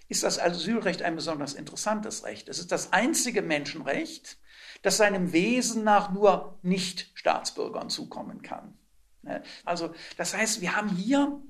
ist 0.09 0.23
das 0.23 0.39
Asylrecht 0.39 1.03
ein 1.03 1.17
besonders 1.17 1.55
interessantes 1.55 2.25
Recht. 2.25 2.49
Es 2.49 2.59
ist 2.59 2.73
das 2.73 2.93
einzige 2.93 3.43
Menschenrecht, 3.43 4.39
das 4.83 4.97
seinem 4.97 5.33
Wesen 5.33 5.85
nach 5.85 6.13
nur 6.13 6.59
Nicht-Staatsbürgern 6.63 7.91
zukommen 7.91 8.43
kann. 8.43 8.77
Ne? 9.23 9.43
Also 9.65 9.95
das 10.17 10.35
heißt, 10.35 10.61
wir 10.61 10.77
haben 10.77 10.89
hier 10.91 11.41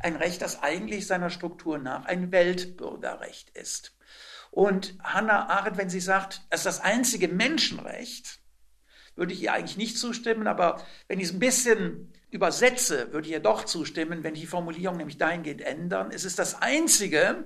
ein 0.00 0.16
Recht, 0.16 0.42
das 0.42 0.62
eigentlich 0.62 1.06
seiner 1.06 1.30
Struktur 1.30 1.78
nach 1.78 2.06
ein 2.06 2.32
Weltbürgerrecht 2.32 3.50
ist. 3.50 3.94
Und 4.50 4.96
Hannah 5.02 5.48
Arendt, 5.48 5.76
wenn 5.76 5.90
sie 5.90 6.00
sagt, 6.00 6.42
es 6.50 6.60
ist 6.60 6.66
das 6.66 6.80
einzige 6.80 7.28
Menschenrecht, 7.28 8.40
würde 9.14 9.32
ich 9.32 9.42
ihr 9.42 9.52
eigentlich 9.52 9.76
nicht 9.76 9.98
zustimmen, 9.98 10.46
aber 10.46 10.84
wenn 11.06 11.20
ich 11.20 11.26
es 11.26 11.32
ein 11.32 11.38
bisschen 11.38 12.12
übersetze, 12.30 13.12
würde 13.12 13.26
ich 13.26 13.32
ihr 13.32 13.40
doch 13.40 13.64
zustimmen, 13.64 14.24
wenn 14.24 14.34
die 14.34 14.46
Formulierung 14.46 14.96
nämlich 14.96 15.18
dahingehend 15.18 15.60
ändern. 15.60 16.10
Es 16.12 16.24
ist 16.24 16.38
das 16.38 16.62
einzige 16.62 17.44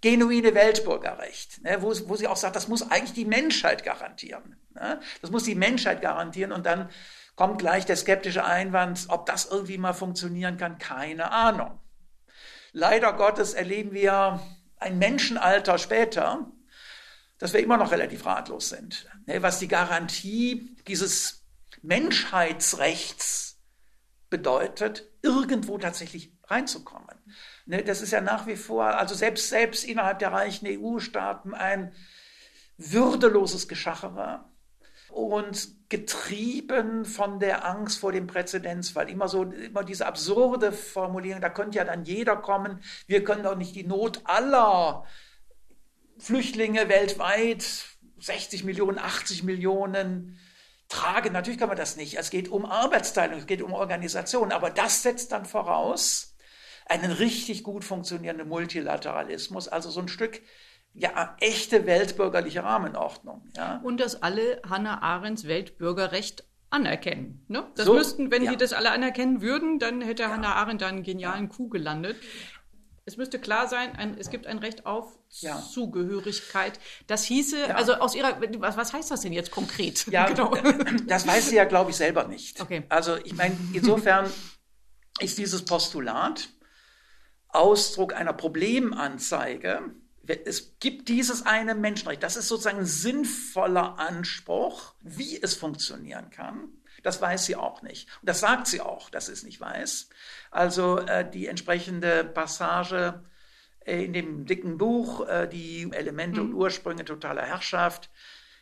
genuine 0.00 0.54
Weltbürgerrecht, 0.54 1.62
ne, 1.62 1.82
wo, 1.82 1.92
wo, 2.08 2.16
sie 2.16 2.26
auch 2.26 2.36
sagt, 2.36 2.56
das 2.56 2.68
muss 2.68 2.90
eigentlich 2.90 3.12
die 3.12 3.26
Menschheit 3.26 3.84
garantieren. 3.84 4.56
Ne? 4.74 5.00
Das 5.20 5.30
muss 5.30 5.44
die 5.44 5.54
Menschheit 5.54 6.00
garantieren 6.00 6.52
und 6.52 6.64
dann 6.64 6.88
kommt 7.40 7.58
gleich 7.58 7.86
der 7.86 7.96
skeptische 7.96 8.44
Einwand, 8.44 9.06
ob 9.08 9.24
das 9.24 9.46
irgendwie 9.46 9.78
mal 9.78 9.94
funktionieren 9.94 10.58
kann, 10.58 10.76
keine 10.76 11.32
Ahnung. 11.32 11.80
Leider 12.72 13.14
Gottes 13.14 13.54
erleben 13.54 13.92
wir 13.92 14.42
ein 14.76 14.98
Menschenalter 14.98 15.78
später, 15.78 16.52
dass 17.38 17.54
wir 17.54 17.60
immer 17.60 17.78
noch 17.78 17.92
relativ 17.92 18.26
ratlos 18.26 18.68
sind, 18.68 19.08
ne, 19.24 19.42
was 19.42 19.58
die 19.58 19.68
Garantie 19.68 20.76
dieses 20.86 21.46
Menschheitsrechts 21.80 23.58
bedeutet, 24.28 25.08
irgendwo 25.22 25.78
tatsächlich 25.78 26.36
reinzukommen. 26.44 27.16
Ne, 27.64 27.82
das 27.82 28.02
ist 28.02 28.10
ja 28.10 28.20
nach 28.20 28.48
wie 28.48 28.56
vor, 28.56 28.84
also 28.84 29.14
selbst, 29.14 29.48
selbst 29.48 29.84
innerhalb 29.84 30.18
der 30.18 30.32
reichen 30.32 30.68
EU-Staaten 30.68 31.54
ein 31.54 31.94
würdeloses 32.76 33.66
Geschachere 33.66 34.44
und 35.12 35.88
getrieben 35.88 37.04
von 37.04 37.40
der 37.40 37.66
Angst 37.66 37.98
vor 37.98 38.12
dem 38.12 38.26
Präzedenzfall. 38.26 39.10
Immer 39.10 39.28
so, 39.28 39.44
immer 39.44 39.84
diese 39.84 40.06
absurde 40.06 40.72
Formulierung, 40.72 41.40
da 41.40 41.50
könnte 41.50 41.78
ja 41.78 41.84
dann 41.84 42.04
jeder 42.04 42.36
kommen. 42.36 42.80
Wir 43.06 43.24
können 43.24 43.42
doch 43.42 43.56
nicht 43.56 43.74
die 43.74 43.84
Not 43.84 44.20
aller 44.24 45.04
Flüchtlinge 46.18 46.88
weltweit, 46.88 47.84
60 48.20 48.64
Millionen, 48.64 48.98
80 48.98 49.42
Millionen, 49.42 50.38
tragen. 50.88 51.32
Natürlich 51.32 51.58
kann 51.58 51.68
man 51.68 51.78
das 51.78 51.96
nicht. 51.96 52.18
Es 52.18 52.30
geht 52.30 52.48
um 52.48 52.66
Arbeitsteilung, 52.66 53.38
es 53.38 53.46
geht 53.46 53.62
um 53.62 53.72
Organisation. 53.72 54.52
Aber 54.52 54.70
das 54.70 55.02
setzt 55.02 55.32
dann 55.32 55.46
voraus 55.46 56.36
einen 56.86 57.12
richtig 57.12 57.62
gut 57.62 57.84
funktionierenden 57.84 58.48
Multilateralismus, 58.48 59.68
also 59.68 59.90
so 59.90 60.00
ein 60.00 60.08
Stück 60.08 60.42
ja, 60.94 61.36
echte 61.40 61.86
weltbürgerliche 61.86 62.64
Rahmenordnung. 62.64 63.48
Ja. 63.56 63.80
Und 63.82 64.00
dass 64.00 64.22
alle 64.22 64.60
Hannah 64.68 65.02
Arendts 65.02 65.46
Weltbürgerrecht 65.46 66.44
anerkennen. 66.70 67.44
Ne? 67.48 67.66
Das 67.74 67.86
so, 67.86 67.94
müssten, 67.94 68.30
wenn 68.30 68.44
ja. 68.44 68.52
die 68.52 68.56
das 68.56 68.72
alle 68.72 68.90
anerkennen 68.90 69.40
würden, 69.42 69.78
dann 69.78 70.00
hätte 70.00 70.24
ja. 70.24 70.30
Hannah 70.30 70.54
Arendt 70.54 70.82
da 70.82 70.88
einen 70.88 71.02
genialen 71.02 71.44
ja. 71.44 71.54
Coup 71.54 71.70
gelandet. 71.70 72.16
Es 73.06 73.16
müsste 73.16 73.40
klar 73.40 73.66
sein, 73.66 73.96
ein, 73.96 74.16
es 74.18 74.30
gibt 74.30 74.46
ein 74.46 74.58
Recht 74.58 74.86
auf 74.86 75.18
ja. 75.40 75.60
Zugehörigkeit. 75.60 76.78
Das 77.08 77.24
hieße, 77.24 77.74
also 77.74 77.94
aus 77.94 78.14
Ihrer, 78.14 78.40
was, 78.58 78.76
was, 78.76 78.92
heißt 78.92 79.10
das 79.10 79.22
denn 79.22 79.32
jetzt 79.32 79.50
konkret? 79.50 80.06
Ja, 80.06 80.26
genau. 80.28 80.54
das 81.06 81.26
weiß 81.26 81.48
sie 81.48 81.56
ja, 81.56 81.64
glaube 81.64 81.90
ich, 81.90 81.96
selber 81.96 82.28
nicht. 82.28 82.60
Okay. 82.60 82.84
Also 82.88 83.16
ich 83.16 83.34
meine, 83.34 83.56
insofern 83.72 84.30
ist 85.18 85.38
dieses 85.38 85.64
Postulat 85.64 86.50
Ausdruck 87.48 88.14
einer 88.14 88.32
Problemanzeige, 88.32 89.92
es 90.32 90.78
gibt 90.78 91.08
dieses 91.08 91.46
eine 91.46 91.74
Menschenrecht. 91.74 92.22
Das 92.22 92.36
ist 92.36 92.48
sozusagen 92.48 92.78
ein 92.78 92.86
sinnvoller 92.86 93.98
Anspruch, 93.98 94.94
wie 95.00 95.40
es 95.40 95.54
funktionieren 95.54 96.30
kann. 96.30 96.68
Das 97.02 97.20
weiß 97.20 97.46
sie 97.46 97.56
auch 97.56 97.82
nicht. 97.82 98.08
Und 98.20 98.28
das 98.28 98.40
sagt 98.40 98.66
sie 98.66 98.80
auch, 98.80 99.10
dass 99.10 99.26
sie 99.26 99.32
es 99.32 99.42
nicht 99.42 99.60
weiß. 99.60 100.10
Also 100.50 100.98
äh, 100.98 101.28
die 101.28 101.46
entsprechende 101.46 102.24
Passage 102.24 103.24
äh, 103.80 104.04
in 104.04 104.12
dem 104.12 104.44
dicken 104.44 104.76
Buch, 104.76 105.26
äh, 105.26 105.48
die 105.48 105.88
Elemente 105.92 106.40
mhm. 106.40 106.50
und 106.50 106.54
Ursprünge 106.54 107.04
totaler 107.04 107.42
Herrschaft, 107.42 108.10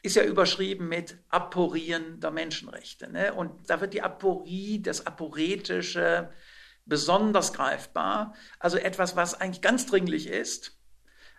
ist 0.02 0.14
ja 0.14 0.22
überschrieben 0.22 0.88
mit 0.88 1.18
Aporien 1.28 2.20
der 2.20 2.30
Menschenrechte. 2.30 3.10
Ne? 3.10 3.34
Und 3.34 3.68
da 3.68 3.80
wird 3.80 3.94
die 3.94 4.02
Aporie, 4.02 4.80
das 4.80 5.06
Aporetische 5.06 6.30
besonders 6.87 7.52
greifbar. 7.52 8.34
Also 8.60 8.78
etwas, 8.78 9.16
was 9.16 9.34
eigentlich 9.34 9.60
ganz 9.60 9.87
dringlich 9.87 10.28
ist 10.28 10.77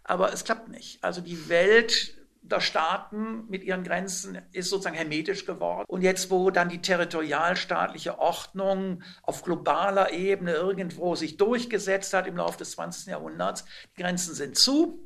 aber 0.10 0.34
es 0.34 0.44
klappt 0.44 0.70
nicht. 0.70 1.04
Also 1.04 1.22
die 1.22 1.50
Welt 1.50 2.16
der 2.42 2.62
Staaten 2.62 3.46
mit 3.48 3.64
ihren 3.64 3.84
Grenzen 3.84 4.42
ist 4.54 4.70
sozusagen 4.72 4.96
hermetisch 4.96 5.46
geworden. 5.46 5.86
Und 5.88 6.02
jetzt, 6.02 6.32
wo 6.32 6.50
dann 6.50 6.68
die 6.68 6.82
territorialstaatliche 6.82 8.18
Ordnung 8.18 9.04
auf 9.22 9.44
globaler 9.44 10.12
Ebene 10.12 10.54
irgendwo 10.54 11.14
sich 11.16 11.38
durchgesetzt 11.38 12.12
hat 12.14 12.26
im 12.26 12.38
Laufe 12.38 12.58
des 12.58 12.72
20. 12.72 13.06
Jahrhunderts, 13.06 13.66
die 13.96 14.02
Grenzen 14.02 14.34
sind 14.34 14.58
zu 14.58 15.00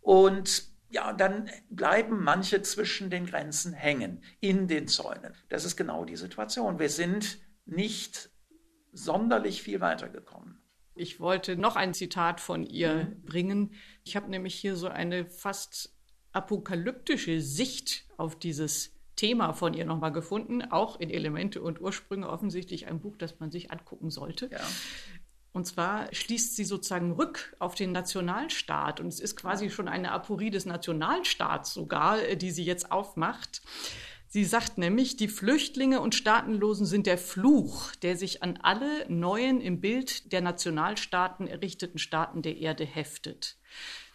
und 0.00 0.62
ja, 0.90 1.12
dann 1.12 1.50
bleiben 1.68 2.22
manche 2.22 2.62
zwischen 2.62 3.10
den 3.10 3.26
Grenzen 3.26 3.72
hängen, 3.72 4.22
in 4.38 4.68
den 4.68 4.86
Zäunen. 4.86 5.34
Das 5.48 5.64
ist 5.64 5.76
genau 5.76 6.04
die 6.04 6.16
Situation. 6.16 6.78
Wir 6.78 6.88
sind 6.88 7.38
nicht 7.64 8.30
sonderlich 8.92 9.62
viel 9.62 9.80
weitergekommen. 9.80 10.60
Ich 11.00 11.18
wollte 11.18 11.56
noch 11.56 11.76
ein 11.76 11.94
Zitat 11.94 12.40
von 12.40 12.62
ihr 12.62 12.94
mhm. 12.94 13.22
bringen. 13.22 13.74
Ich 14.10 14.16
habe 14.16 14.28
nämlich 14.28 14.56
hier 14.56 14.74
so 14.74 14.88
eine 14.88 15.24
fast 15.24 15.94
apokalyptische 16.32 17.40
Sicht 17.40 18.06
auf 18.16 18.36
dieses 18.36 18.90
Thema 19.14 19.52
von 19.52 19.72
ihr 19.72 19.84
nochmal 19.84 20.10
gefunden, 20.10 20.62
auch 20.62 20.98
in 20.98 21.10
Elemente 21.10 21.62
und 21.62 21.80
Ursprünge 21.80 22.28
offensichtlich 22.28 22.88
ein 22.88 22.98
Buch, 22.98 23.16
das 23.16 23.38
man 23.38 23.52
sich 23.52 23.70
angucken 23.70 24.10
sollte. 24.10 24.50
Ja. 24.50 24.58
Und 25.52 25.68
zwar 25.68 26.12
schließt 26.12 26.56
sie 26.56 26.64
sozusagen 26.64 27.12
rück 27.12 27.54
auf 27.60 27.76
den 27.76 27.92
Nationalstaat. 27.92 28.98
Und 28.98 29.06
es 29.06 29.20
ist 29.20 29.36
quasi 29.36 29.70
schon 29.70 29.86
eine 29.86 30.10
Aporie 30.10 30.50
des 30.50 30.66
Nationalstaats 30.66 31.72
sogar, 31.72 32.20
äh, 32.20 32.36
die 32.36 32.50
sie 32.50 32.64
jetzt 32.64 32.90
aufmacht. 32.90 33.62
Sie 34.26 34.44
sagt 34.44 34.76
nämlich, 34.76 35.16
die 35.16 35.28
Flüchtlinge 35.28 36.00
und 36.00 36.16
Staatenlosen 36.16 36.86
sind 36.86 37.06
der 37.06 37.18
Fluch, 37.18 37.94
der 37.96 38.16
sich 38.16 38.42
an 38.42 38.58
alle 38.60 39.08
neuen 39.08 39.60
im 39.60 39.80
Bild 39.80 40.32
der 40.32 40.40
Nationalstaaten 40.40 41.46
errichteten 41.46 41.98
Staaten 41.98 42.42
der 42.42 42.56
Erde 42.56 42.84
heftet. 42.84 43.56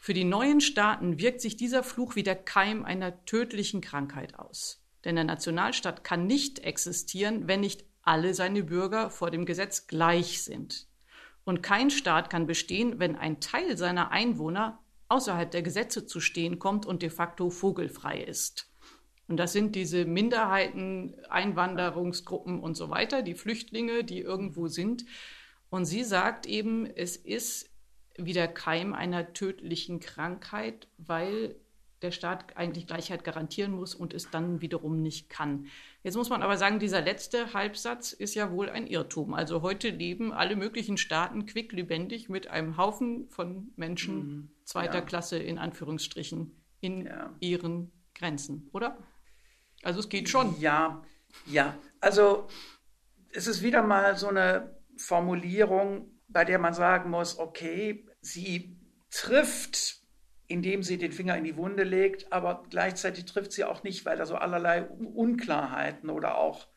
Für 0.06 0.14
die 0.14 0.24
neuen 0.24 0.62
Staaten 0.62 1.18
wirkt 1.18 1.42
sich 1.42 1.58
dieser 1.58 1.82
Fluch 1.82 2.16
wie 2.16 2.22
der 2.22 2.36
Keim 2.36 2.86
einer 2.86 3.26
tödlichen 3.26 3.82
Krankheit 3.82 4.38
aus. 4.38 4.86
Denn 5.04 5.16
der 5.16 5.24
Nationalstaat 5.24 6.04
kann 6.04 6.28
nicht 6.28 6.60
existieren, 6.60 7.48
wenn 7.48 7.62
nicht 7.62 7.86
alle 8.04 8.36
seine 8.36 8.62
Bürger 8.62 9.10
vor 9.10 9.32
dem 9.32 9.48
Gesetz 9.48 9.88
gleich 9.88 10.44
sind. 10.44 10.86
Und 11.44 11.64
kein 11.64 11.90
Staat 11.90 12.30
kann 12.30 12.46
bestehen, 12.46 13.00
wenn 13.00 13.16
ein 13.16 13.40
Teil 13.40 13.80
seiner 13.80 14.12
Einwohner 14.12 14.78
außerhalb 15.08 15.50
der 15.50 15.64
Gesetze 15.64 16.06
zu 16.06 16.20
stehen 16.20 16.60
kommt 16.60 16.86
und 16.86 17.02
de 17.02 17.10
facto 17.10 17.50
vogelfrei 17.50 18.22
ist. 18.22 18.72
Und 19.28 19.38
das 19.38 19.54
sind 19.54 19.76
diese 19.76 20.06
Minderheiten, 20.06 21.16
Einwanderungsgruppen 21.30 22.60
und 22.60 22.78
so 22.78 22.92
weiter, 22.92 23.24
die 23.24 23.34
Flüchtlinge, 23.34 24.04
die 24.04 24.20
irgendwo 24.20 24.68
sind. 24.68 25.04
Und 25.72 25.86
sie 25.86 26.04
sagt 26.04 26.46
eben, 26.46 26.86
es 26.86 27.16
ist 27.16 27.72
wie 28.18 28.34
der 28.34 28.48
Keim 28.48 28.94
einer 28.94 29.34
tödlichen 29.34 30.00
Krankheit, 30.00 30.88
weil 30.98 31.56
der 32.02 32.12
Staat 32.12 32.56
eigentlich 32.56 32.88
Gleichheit 32.88 33.24
garantieren 33.24 33.72
muss 33.72 33.96
und 33.96 34.14
es 34.14 34.30
dann 34.30 34.62
wiederum 34.62 35.02
nicht 35.02 35.30
kann. 35.30 35.68
Jetzt 36.04 36.16
muss 36.16 36.30
man 36.30 36.44
aber 36.44 36.58
sagen, 36.58 36.80
dieser 36.80 37.02
letzte 37.02 37.54
Halbsatz 37.54 38.14
ist 38.14 38.36
ja 38.36 38.52
wohl 38.52 38.70
ein 38.70 38.86
Irrtum. 38.86 39.34
Also 39.34 39.62
heute 39.62 39.90
leben 39.90 40.32
alle 40.32 40.56
möglichen 40.56 40.98
Staaten 40.98 41.46
quicklebendig 41.46 42.30
mit 42.30 42.48
einem 42.48 42.78
Haufen 42.78 43.28
von 43.30 43.72
Menschen 43.76 44.16
mhm. 44.16 44.52
zweiter 44.66 44.96
ja. 44.96 45.02
Klasse 45.02 45.40
in 45.40 45.58
Anführungsstrichen 45.58 46.52
in 46.80 47.06
ja. 47.06 47.34
ihren 47.40 47.92
Grenzen, 48.14 48.70
oder? 48.72 48.98
Also 49.84 50.00
es 50.00 50.10
geht 50.10 50.30
schon. 50.30 50.60
Ja, 50.60 51.04
ja. 51.46 51.78
Also 52.02 52.48
es 53.32 53.48
ist 53.48 53.64
wieder 53.64 53.82
mal 53.82 54.18
so 54.18 54.28
eine 54.28 54.78
Formulierung, 54.98 56.15
bei 56.28 56.46
der 56.46 56.60
man 56.60 56.74
sagen 56.74 57.10
muss, 57.10 57.38
okay, 57.38 58.06
sie 58.22 58.78
trifft, 59.12 60.02
indem 60.48 60.84
sie 60.84 60.98
den 60.98 61.12
Finger 61.12 61.38
in 61.38 61.44
die 61.44 61.58
Wunde 61.58 61.84
legt, 61.84 62.32
aber 62.32 62.64
gleichzeitig 62.70 63.26
trifft 63.26 63.52
sie 63.52 63.64
auch 63.64 63.84
nicht, 63.84 64.06
weil 64.06 64.18
da 64.18 64.26
so 64.26 64.36
allerlei 64.36 64.84
Unklarheiten 64.84 66.10
oder 66.10 66.38
auch 66.38 66.68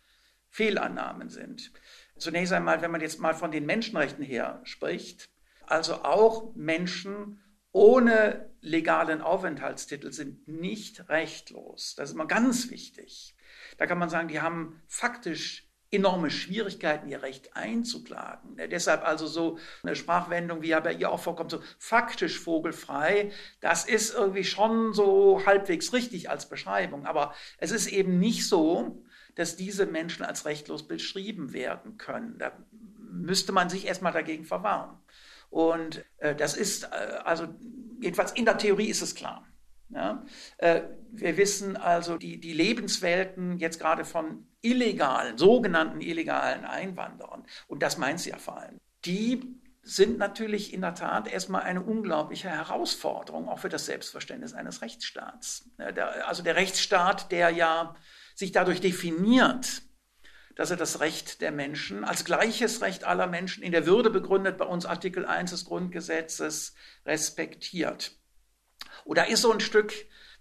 Fehlannahmen 0.49 1.29
sind. 1.29 1.73
Zunächst 2.17 2.53
einmal, 2.53 2.83
wenn 2.83 2.91
man 2.91 3.01
jetzt 3.01 3.21
mal 3.21 3.35
von 3.35 3.51
den 3.51 3.67
Menschenrechten 3.67 4.25
her 4.25 4.61
spricht, 4.65 5.29
also 5.67 6.03
auch 6.05 6.55
Menschen 6.55 7.43
ohne 7.73 8.51
legalen 8.61 9.21
Aufenthaltstitel 9.21 10.11
sind 10.13 10.49
nicht 10.49 11.09
rechtlos. 11.09 11.95
Das 11.97 12.09
ist 12.09 12.15
immer 12.15 12.27
ganz 12.27 12.71
wichtig. 12.71 13.37
Da 13.77 13.87
kann 13.87 13.99
man 13.99 14.09
sagen, 14.09 14.29
die 14.29 14.41
haben 14.41 14.83
faktisch 14.89 15.68
enorme 15.91 16.31
Schwierigkeiten, 16.31 17.09
ihr 17.09 17.23
Recht 17.23 17.57
einzuklagen. 17.57 18.57
Deshalb 18.71 19.07
also 19.07 19.27
so 19.27 19.59
eine 19.83 19.97
Sprachwendung, 19.97 20.63
wie 20.63 20.69
ja 20.69 20.81
bei 20.81 20.93
ihr 20.93 21.11
auch 21.11 21.21
vorkommt, 21.21 21.51
so 21.51 21.63
faktisch 21.79 22.39
vogelfrei, 22.39 23.33
das 23.61 23.87
ist 23.87 24.15
irgendwie 24.15 24.45
schon 24.45 24.93
so 24.93 25.43
halbwegs 25.47 25.93
richtig 25.93 26.29
als 26.29 26.49
Beschreibung. 26.49 27.07
Aber 27.07 27.35
es 27.57 27.71
ist 27.71 27.87
eben 27.87 28.19
nicht 28.19 28.47
so, 28.47 29.03
dass 29.35 29.57
diese 29.57 29.87
Menschen 29.87 30.25
als 30.25 30.45
rechtlos 30.45 30.87
beschrieben 30.87 31.53
werden 31.53 31.97
können. 31.97 32.39
Da 32.39 32.53
müsste 32.99 33.53
man 33.53 33.71
sich 33.71 33.87
erstmal 33.87 34.13
dagegen 34.13 34.45
verwahren. 34.45 34.99
Und 35.49 36.05
äh, 36.19 36.35
das 36.35 36.57
ist, 36.57 36.85
äh, 36.85 36.89
also 37.25 37.49
jedenfalls 38.01 38.33
in 38.33 38.45
der 38.45 38.59
Theorie 38.59 38.89
ist 38.89 39.01
es 39.01 39.15
klar. 39.15 39.47
Ja? 39.91 40.25
Äh, 40.59 40.83
wir 41.13 41.37
wissen 41.37 41.77
also, 41.77 42.19
die, 42.19 42.41
die 42.41 42.53
Lebenswelten 42.53 43.59
jetzt 43.59 43.81
gerade 43.81 44.05
von 44.05 44.47
illegalen, 44.61 45.39
sogenannten 45.39 46.01
illegalen 46.01 46.65
Einwanderern, 46.65 47.47
und 47.67 47.83
das 47.83 47.99
meint 47.99 48.21
sie 48.21 48.31
ja 48.31 48.39
vor 48.39 48.59
allem, 48.59 48.79
die 49.05 49.59
sind 49.83 50.19
natürlich 50.19 50.75
in 50.75 50.83
der 50.83 50.95
Tat 50.95 51.33
erstmal 51.33 51.63
eine 51.63 51.81
unglaubliche 51.83 52.51
Herausforderung, 52.51 53.49
auch 53.49 53.61
für 53.61 53.71
das 53.71 53.87
Selbstverständnis 53.87 54.53
eines 54.53 54.83
Rechtsstaats. 54.83 55.71
Also 56.27 56.43
der 56.43 56.57
Rechtsstaat, 56.57 57.33
der 57.33 57.51
ja 57.51 57.97
sich 58.35 58.53
dadurch 58.53 58.83
definiert, 58.83 59.83
dass 60.57 60.71
er 60.71 60.77
das 60.77 61.01
Recht 61.01 61.41
der 61.41 61.53
Menschen 61.53 62.05
als 62.05 62.25
gleiches 62.25 62.83
Recht 62.83 63.05
aller 63.05 63.29
Menschen 63.29 63.63
in 63.63 63.73
der 63.73 63.87
Würde 63.87 64.11
begründet, 64.11 64.59
bei 64.59 64.67
uns 64.67 64.85
Artikel 64.85 65.25
1 65.25 65.53
des 65.53 65.65
Grundgesetzes 65.65 66.75
respektiert. 67.07 68.18
Und 69.09 69.17
da 69.17 69.23
ist 69.23 69.41
so 69.41 69.51
ein 69.51 69.61
Stück 69.61 69.95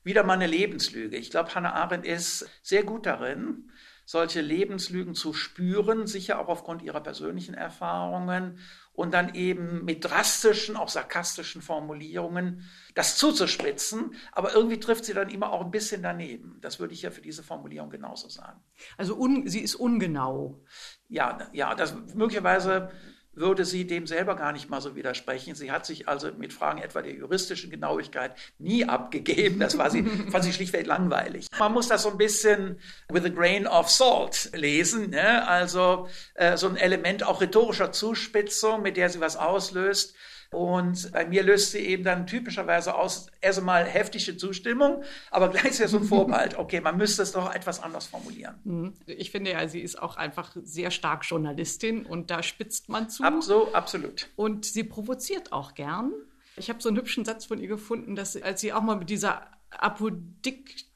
wieder 0.04 0.24
mal 0.24 0.34
eine 0.34 0.46
Lebenslüge. 0.46 1.16
Ich 1.16 1.32
glaube, 1.32 1.56
Hannah 1.56 1.74
Arendt 1.74 2.06
ist 2.06 2.50
sehr 2.62 2.84
gut 2.84 3.06
darin, 3.06 3.72
solche 4.04 4.42
Lebenslügen 4.42 5.16
zu 5.16 5.32
spüren, 5.32 6.06
sicher 6.06 6.38
auch 6.38 6.50
aufgrund 6.50 6.82
ihrer 6.82 7.00
persönlichen 7.00 7.54
Erfahrungen 7.54 8.60
und 8.92 9.14
dann 9.14 9.36
eben 9.36 9.86
mit 9.86 10.04
drastischen, 10.04 10.76
auch 10.76 10.90
sarkastischen 10.90 11.62
Formulierungen 11.62 12.70
das 12.94 13.16
zuzuspitzen. 13.16 14.16
Aber 14.34 14.54
irgendwie 14.54 14.82
trifft 14.82 15.06
sie 15.06 15.14
dann 15.14 15.30
immer 15.30 15.54
auch 15.54 15.62
ein 15.62 15.72
bisschen 15.72 16.04
daneben. 16.04 16.58
Das 16.60 16.78
würde 16.78 16.94
ich 16.94 17.04
ja 17.04 17.10
für 17.10 17.22
diese 17.22 17.44
Formulierung 17.44 17.90
genauso 17.90 18.28
sagen. 18.28 18.60
Also 18.98 19.16
un, 19.16 19.48
sie 19.48 19.62
ist 19.62 19.76
ungenau. 19.76 20.62
Ja, 21.08 21.50
ja, 21.54 21.74
das 21.74 21.96
möglicherweise 22.16 22.92
würde 23.38 23.66
sie 23.66 23.88
dem 23.88 24.08
selber 24.08 24.36
gar 24.36 24.52
nicht 24.52 24.70
mal 24.70 24.82
so 24.82 24.96
widersprechen. 24.96 25.56
Sie 25.56 25.72
hat 25.72 25.86
sich 25.86 26.08
also 26.08 26.32
mit 26.38 26.54
Fragen 26.54 26.82
etwa 26.82 27.02
der 27.02 27.14
juristischen 27.14 27.70
Genauigkeit 27.70 28.36
nie 28.60 28.86
abgegeben. 28.86 29.60
Das 29.60 29.78
war 29.78 29.90
sie, 29.90 30.04
fand 30.32 30.44
sie 30.44 30.54
schlichtweg 30.54 30.86
langweilig. 30.86 31.48
Man 31.58 31.74
muss 31.74 31.88
das 31.88 32.04
so 32.04 32.10
ein 32.10 32.18
bisschen 32.18 32.80
with 33.10 33.26
a 33.26 33.30
grain 33.30 33.68
of 33.68 33.90
salt 33.90 34.50
lesen. 34.54 35.12
Ne? 35.12 35.48
Also 35.48 36.08
äh, 36.36 36.58
so 36.58 36.68
ein 36.68 36.78
Element 36.78 37.24
auch 37.24 37.42
rhetorischer 37.42 37.92
Zuspitzung, 37.92 38.82
mit 38.82 38.98
der 38.98 39.10
sie 39.10 39.20
was 39.20 39.38
auslöst. 39.38 40.16
Und 40.52 41.12
bei 41.12 41.26
mir 41.26 41.44
löst 41.44 41.72
sie 41.72 41.80
eben 41.80 42.04
dann 42.04 42.26
typischerweise 42.26 42.96
aus, 42.96 43.28
erst 43.42 43.60
einmal 43.60 43.86
heftige 43.86 44.38
Zustimmung, 44.38 45.04
aber 45.32 45.50
gleichzeitig 45.50 45.92
so 45.92 45.98
ein 45.98 46.04
Vorbehalt. 46.08 46.58
Okay, 46.58 46.82
man 46.82 46.98
müsste 46.98 47.24
es 47.24 47.34
doch 47.34 47.54
etwas 47.54 47.82
anders 47.82 48.08
formulieren. 48.08 48.56
Mhm. 48.64 48.94
Ich 49.06 49.32
finde 49.32 49.52
ja, 49.52 49.68
sie 49.68 49.82
ist 49.82 50.02
auch 50.02 50.16
einfach 50.16 50.56
sehr 50.64 50.92
stark 50.92 51.26
Journalistin 51.26 52.06
und 52.06 52.32
da 52.32 52.44
spitzt 52.44 52.90
man 52.90 53.10
zu. 53.10 53.24
Abso, 53.24 53.70
absolut. 53.74 54.30
Und 54.36 54.66
sie 54.66 54.84
provoziert 54.84 55.52
auch 55.52 55.74
gern. 55.74 56.14
Ich 56.56 56.70
habe 56.70 56.82
so 56.82 56.90
einen 56.90 56.98
hübschen 56.98 57.26
Satz 57.26 57.46
von 57.46 57.60
ihr 57.60 57.68
gefunden, 57.68 58.16
dass 58.16 58.42
als 58.42 58.62
sie 58.62 58.74
auch 58.74 58.82
mal 58.82 58.96
mit 58.96 59.10
dieser 59.10 59.52
Apodikt 59.70 60.87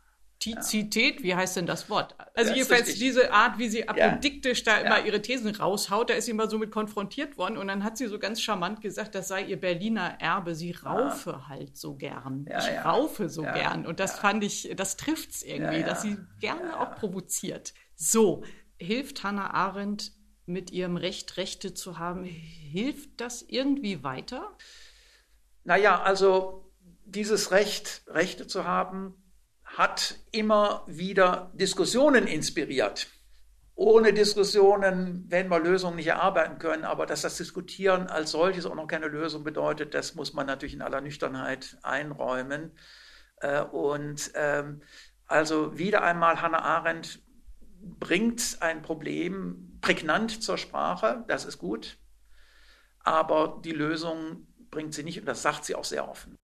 Apodizität, 0.41 1.21
wie 1.23 1.35
heißt 1.35 1.55
denn 1.57 1.65
das 1.65 1.89
Wort? 1.89 2.15
Also 2.33 2.49
das 2.49 2.57
jedenfalls 2.57 2.95
diese 2.95 3.31
Art, 3.31 3.59
wie 3.59 3.69
sie 3.69 3.87
apodiktisch 3.87 4.63
ja. 4.65 4.73
da 4.73 4.81
immer 4.81 4.99
ja. 4.99 5.05
ihre 5.05 5.21
Thesen 5.21 5.53
raushaut, 5.55 6.09
da 6.09 6.15
ist 6.15 6.25
sie 6.25 6.31
immer 6.31 6.49
so 6.49 6.57
mit 6.57 6.71
konfrontiert 6.71 7.37
worden 7.37 7.57
und 7.57 7.67
dann 7.67 7.83
hat 7.83 7.97
sie 7.97 8.07
so 8.07 8.17
ganz 8.17 8.41
charmant 8.41 8.81
gesagt, 8.81 9.13
das 9.13 9.27
sei 9.27 9.43
ihr 9.43 9.59
Berliner 9.59 10.19
Erbe, 10.19 10.55
sie 10.55 10.71
raufe 10.71 11.35
ah. 11.35 11.47
halt 11.47 11.77
so 11.77 11.95
gern. 11.95 12.45
Ja, 12.49 12.59
ich 12.59 12.85
raufe 12.85 13.29
so 13.29 13.43
gern 13.43 13.85
und 13.85 13.99
das 13.99 14.19
fand 14.19 14.43
ich, 14.43 14.73
das 14.75 14.97
trifft's 14.97 15.43
irgendwie, 15.43 15.83
dass 15.83 16.01
sie 16.01 16.17
gerne 16.39 16.79
auch 16.79 16.95
provoziert. 16.95 17.73
So, 17.95 18.43
hilft 18.79 19.23
Hannah 19.23 19.53
Arendt 19.53 20.11
mit 20.47 20.71
ihrem 20.71 20.97
Recht, 20.97 21.37
Rechte 21.37 21.73
zu 21.73 21.99
haben, 21.99 22.23
hilft 22.23 23.21
das 23.21 23.43
irgendwie 23.43 24.03
weiter? 24.03 24.57
Naja, 25.63 26.01
also 26.01 26.71
dieses 27.05 27.51
Recht, 27.51 28.01
Rechte 28.07 28.47
zu 28.47 28.65
haben, 28.65 29.20
hat 29.77 30.19
immer 30.31 30.83
wieder 30.87 31.51
Diskussionen 31.53 32.27
inspiriert. 32.27 33.07
Ohne 33.75 34.13
Diskussionen 34.13 35.31
werden 35.31 35.49
wir 35.49 35.59
Lösungen 35.59 35.95
nicht 35.95 36.07
erarbeiten 36.07 36.59
können, 36.59 36.83
aber 36.83 37.05
dass 37.05 37.21
das 37.21 37.37
Diskutieren 37.37 38.07
als 38.07 38.31
solches 38.31 38.65
auch 38.65 38.75
noch 38.75 38.87
keine 38.87 39.07
Lösung 39.07 39.43
bedeutet, 39.43 39.93
das 39.93 40.13
muss 40.13 40.33
man 40.33 40.45
natürlich 40.45 40.73
in 40.73 40.81
aller 40.81 41.01
Nüchternheit 41.01 41.77
einräumen. 41.81 42.73
Äh, 43.37 43.61
und 43.61 44.31
ähm, 44.35 44.81
also 45.25 45.77
wieder 45.77 46.03
einmal 46.03 46.41
Hannah 46.41 46.61
Arendt 46.61 47.23
bringt 47.81 48.57
ein 48.59 48.81
Problem 48.81 49.79
prägnant 49.81 50.43
zur 50.43 50.57
Sprache, 50.57 51.23
das 51.27 51.45
ist 51.45 51.57
gut, 51.57 51.97
aber 52.99 53.61
die 53.63 53.71
Lösung 53.71 54.47
bringt 54.69 54.93
sie 54.93 55.03
nicht 55.03 55.19
und 55.19 55.25
das 55.25 55.41
sagt 55.41 55.65
sie 55.65 55.75
auch 55.75 55.85
sehr 55.85 56.07
offen. 56.07 56.37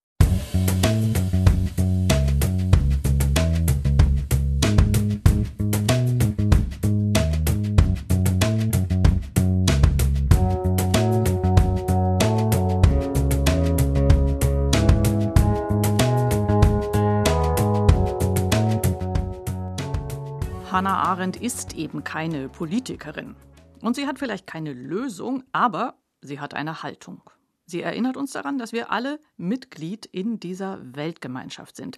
Hannah 20.77 21.01
Arendt 21.01 21.37
ist 21.37 21.73
eben 21.73 22.03
keine 22.03 22.49
Politikerin. 22.49 23.35
Und 23.81 23.95
sie 23.95 24.05
hat 24.05 24.19
vielleicht 24.19 24.45
keine 24.45 24.73
Lösung, 24.73 25.43
aber 25.51 25.95
sie 26.21 26.39
hat 26.39 26.53
eine 26.53 26.83
Haltung. 26.83 27.23
Sie 27.65 27.81
erinnert 27.81 28.15
uns 28.15 28.33
daran, 28.33 28.59
dass 28.59 28.73
wir 28.73 28.91
alle 28.91 29.19
Mitglied 29.37 30.05
in 30.05 30.39
dieser 30.39 30.79
Weltgemeinschaft 30.95 31.75
sind. 31.75 31.97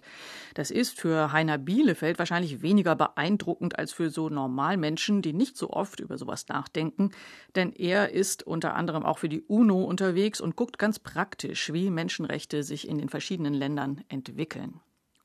Das 0.54 0.70
ist 0.70 0.98
für 0.98 1.30
Heiner 1.30 1.58
Bielefeld 1.58 2.18
wahrscheinlich 2.18 2.62
weniger 2.62 2.96
beeindruckend 2.96 3.78
als 3.78 3.92
für 3.92 4.08
so 4.08 4.30
Normalmenschen, 4.30 5.20
die 5.20 5.34
nicht 5.34 5.58
so 5.58 5.68
oft 5.68 6.00
über 6.00 6.16
sowas 6.16 6.48
nachdenken, 6.48 7.10
denn 7.56 7.74
er 7.74 8.12
ist 8.12 8.44
unter 8.44 8.76
anderem 8.76 9.04
auch 9.04 9.18
für 9.18 9.28
die 9.28 9.42
UNO 9.42 9.84
unterwegs 9.84 10.40
und 10.40 10.56
guckt 10.56 10.78
ganz 10.78 10.98
praktisch, 10.98 11.70
wie 11.74 11.90
Menschenrechte 11.90 12.62
sich 12.62 12.88
in 12.88 12.96
den 12.96 13.10
verschiedenen 13.10 13.52
Ländern 13.52 14.02
entwickeln. 14.08 14.80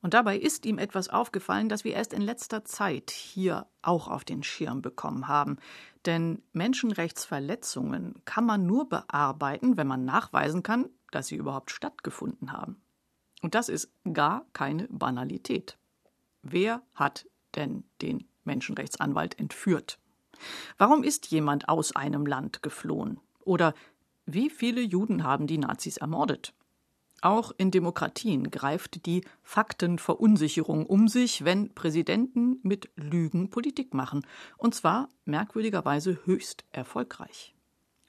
Und 0.06 0.14
dabei 0.14 0.38
ist 0.38 0.66
ihm 0.66 0.78
etwas 0.78 1.08
aufgefallen, 1.08 1.68
das 1.68 1.82
wir 1.82 1.92
erst 1.92 2.12
in 2.12 2.22
letzter 2.22 2.64
Zeit 2.64 3.10
hier 3.10 3.66
auch 3.82 4.06
auf 4.06 4.24
den 4.24 4.44
Schirm 4.44 4.80
bekommen 4.80 5.26
haben. 5.26 5.56
Denn 6.04 6.44
Menschenrechtsverletzungen 6.52 8.14
kann 8.24 8.46
man 8.46 8.66
nur 8.66 8.88
bearbeiten, 8.88 9.76
wenn 9.76 9.88
man 9.88 10.04
nachweisen 10.04 10.62
kann, 10.62 10.88
dass 11.10 11.26
sie 11.26 11.34
überhaupt 11.34 11.72
stattgefunden 11.72 12.52
haben. 12.52 12.80
Und 13.42 13.56
das 13.56 13.68
ist 13.68 13.90
gar 14.12 14.46
keine 14.52 14.86
Banalität. 14.92 15.76
Wer 16.40 16.82
hat 16.94 17.26
denn 17.56 17.82
den 18.00 18.28
Menschenrechtsanwalt 18.44 19.36
entführt? 19.40 19.98
Warum 20.78 21.02
ist 21.02 21.32
jemand 21.32 21.68
aus 21.68 21.96
einem 21.96 22.26
Land 22.26 22.62
geflohen? 22.62 23.18
Oder 23.40 23.74
wie 24.24 24.50
viele 24.50 24.82
Juden 24.82 25.24
haben 25.24 25.48
die 25.48 25.58
Nazis 25.58 25.96
ermordet? 25.96 26.54
Auch 27.26 27.50
in 27.58 27.72
Demokratien 27.72 28.52
greift 28.52 29.04
die 29.04 29.24
Faktenverunsicherung 29.42 30.86
um 30.86 31.08
sich, 31.08 31.44
wenn 31.44 31.74
Präsidenten 31.74 32.60
mit 32.62 32.88
Lügen 32.94 33.50
Politik 33.50 33.94
machen. 33.94 34.24
Und 34.58 34.76
zwar 34.76 35.08
merkwürdigerweise 35.24 36.20
höchst 36.24 36.64
erfolgreich. 36.70 37.52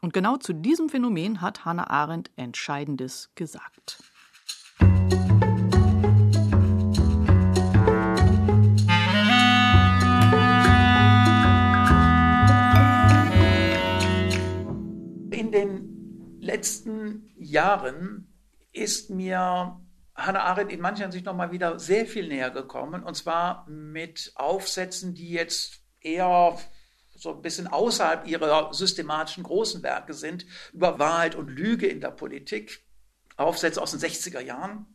Und 0.01 0.13
genau 0.13 0.37
zu 0.37 0.53
diesem 0.53 0.87
Phänomen 0.87 1.41
hat 1.41 1.65
Hannah 1.65 1.89
Arendt 1.89 2.29
Entscheidendes 2.35 3.31
gesagt. 3.33 4.03
In 15.31 15.51
den 15.51 16.37
letzten 16.39 17.31
Jahren 17.35 18.36
ist 18.77 19.09
mir 19.09 19.79
Hannah 20.15 20.43
Arendt 20.43 20.71
in 20.71 20.81
mancher 20.81 21.03
Hinsicht 21.03 21.25
nochmal 21.25 21.51
wieder 21.51 21.79
sehr 21.79 22.05
viel 22.05 22.27
näher 22.27 22.49
gekommen. 22.49 23.03
Und 23.03 23.15
zwar 23.15 23.67
mit 23.69 24.31
Aufsätzen, 24.35 25.13
die 25.13 25.29
jetzt 25.29 25.81
eher 26.01 26.57
so 27.15 27.33
ein 27.33 27.41
bisschen 27.41 27.67
außerhalb 27.67 28.27
ihrer 28.27 28.73
systematischen 28.73 29.43
großen 29.43 29.83
Werke 29.83 30.13
sind, 30.13 30.45
über 30.73 30.99
Wahrheit 30.99 31.35
und 31.35 31.49
Lüge 31.49 31.87
in 31.87 32.01
der 32.01 32.11
Politik. 32.11 32.83
Aufsätze 33.37 33.81
aus 33.81 33.91
den 33.91 33.99
60er 33.99 34.39
Jahren. 34.39 34.87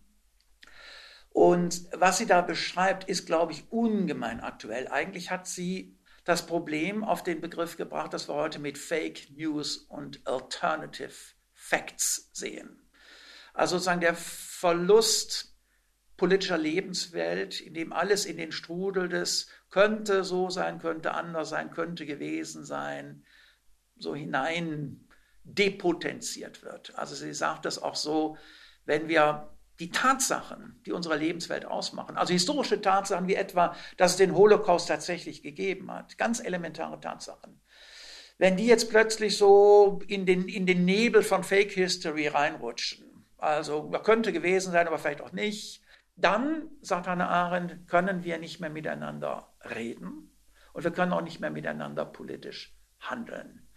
Und 1.30 1.82
was 1.92 2.18
sie 2.18 2.26
da 2.26 2.42
beschreibt, 2.42 3.04
ist, 3.08 3.26
glaube 3.26 3.52
ich, 3.52 3.70
ungemein 3.70 4.40
aktuell. 4.40 4.88
Eigentlich 4.88 5.30
hat 5.30 5.46
sie 5.46 5.96
das 6.24 6.46
Problem 6.46 7.04
auf 7.04 7.22
den 7.22 7.40
Begriff 7.40 7.76
gebracht, 7.76 8.12
das 8.12 8.28
wir 8.28 8.34
heute 8.34 8.58
mit 8.58 8.78
Fake 8.78 9.30
News 9.30 9.76
und 9.76 10.20
Alternative 10.26 11.12
Facts 11.52 12.30
sehen. 12.32 12.82
Also 13.52 13.76
sozusagen 13.76 14.00
der 14.00 14.14
Verlust 14.14 15.54
politischer 16.16 16.58
Lebenswelt, 16.58 17.60
in 17.60 17.74
dem 17.74 17.92
alles 17.92 18.26
in 18.26 18.36
den 18.36 18.52
Strudel 18.52 19.08
des 19.08 19.48
könnte 19.70 20.24
so 20.24 20.50
sein, 20.50 20.78
könnte 20.78 21.14
anders 21.14 21.48
sein, 21.48 21.70
könnte 21.70 22.06
gewesen 22.06 22.64
sein, 22.64 23.24
so 23.96 24.14
hinein 24.14 25.08
depotenziert 25.44 26.62
wird. 26.62 26.96
Also 26.96 27.14
sie 27.14 27.34
sagt 27.34 27.64
das 27.64 27.80
auch 27.80 27.96
so, 27.96 28.36
wenn 28.84 29.08
wir 29.08 29.52
die 29.80 29.90
Tatsachen, 29.90 30.80
die 30.86 30.92
unsere 30.92 31.16
Lebenswelt 31.16 31.64
ausmachen, 31.64 32.16
also 32.16 32.32
historische 32.32 32.80
Tatsachen 32.80 33.26
wie 33.26 33.34
etwa, 33.34 33.74
dass 33.96 34.12
es 34.12 34.16
den 34.18 34.34
Holocaust 34.34 34.88
tatsächlich 34.88 35.42
gegeben 35.42 35.90
hat, 35.90 36.18
ganz 36.18 36.38
elementare 36.38 37.00
Tatsachen, 37.00 37.60
wenn 38.38 38.56
die 38.56 38.66
jetzt 38.66 38.90
plötzlich 38.90 39.36
so 39.36 40.00
in 40.06 40.26
den, 40.26 40.46
in 40.46 40.66
den 40.66 40.84
Nebel 40.84 41.22
von 41.22 41.42
Fake 41.42 41.72
History 41.72 42.28
reinrutschen, 42.28 43.11
also 43.42 43.90
könnte 43.90 44.32
gewesen 44.32 44.72
sein, 44.72 44.86
aber 44.86 44.98
vielleicht 44.98 45.20
auch 45.20 45.32
nicht. 45.32 45.82
Dann, 46.16 46.70
sagt 46.80 47.06
Hannah 47.08 47.28
Arendt, 47.28 47.88
können 47.88 48.22
wir 48.22 48.38
nicht 48.38 48.60
mehr 48.60 48.70
miteinander 48.70 49.52
reden 49.64 50.30
und 50.72 50.84
wir 50.84 50.92
können 50.92 51.12
auch 51.12 51.22
nicht 51.22 51.40
mehr 51.40 51.50
miteinander 51.50 52.04
politisch 52.04 52.76
handeln. 53.00 53.68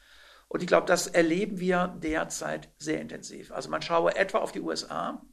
Und 0.47 0.61
ich 0.61 0.67
glaube, 0.67 0.85
das 0.85 1.07
erleben 1.07 1.59
wir 1.59 1.87
derzeit 1.87 2.69
sehr 2.77 3.01
intensiv. 3.01 3.51
Also 3.51 3.69
man 3.69 3.81
schaue 3.81 4.15
etwa 4.15 4.37
auf 4.37 4.51
die 4.51 4.61
USA, 4.61 5.25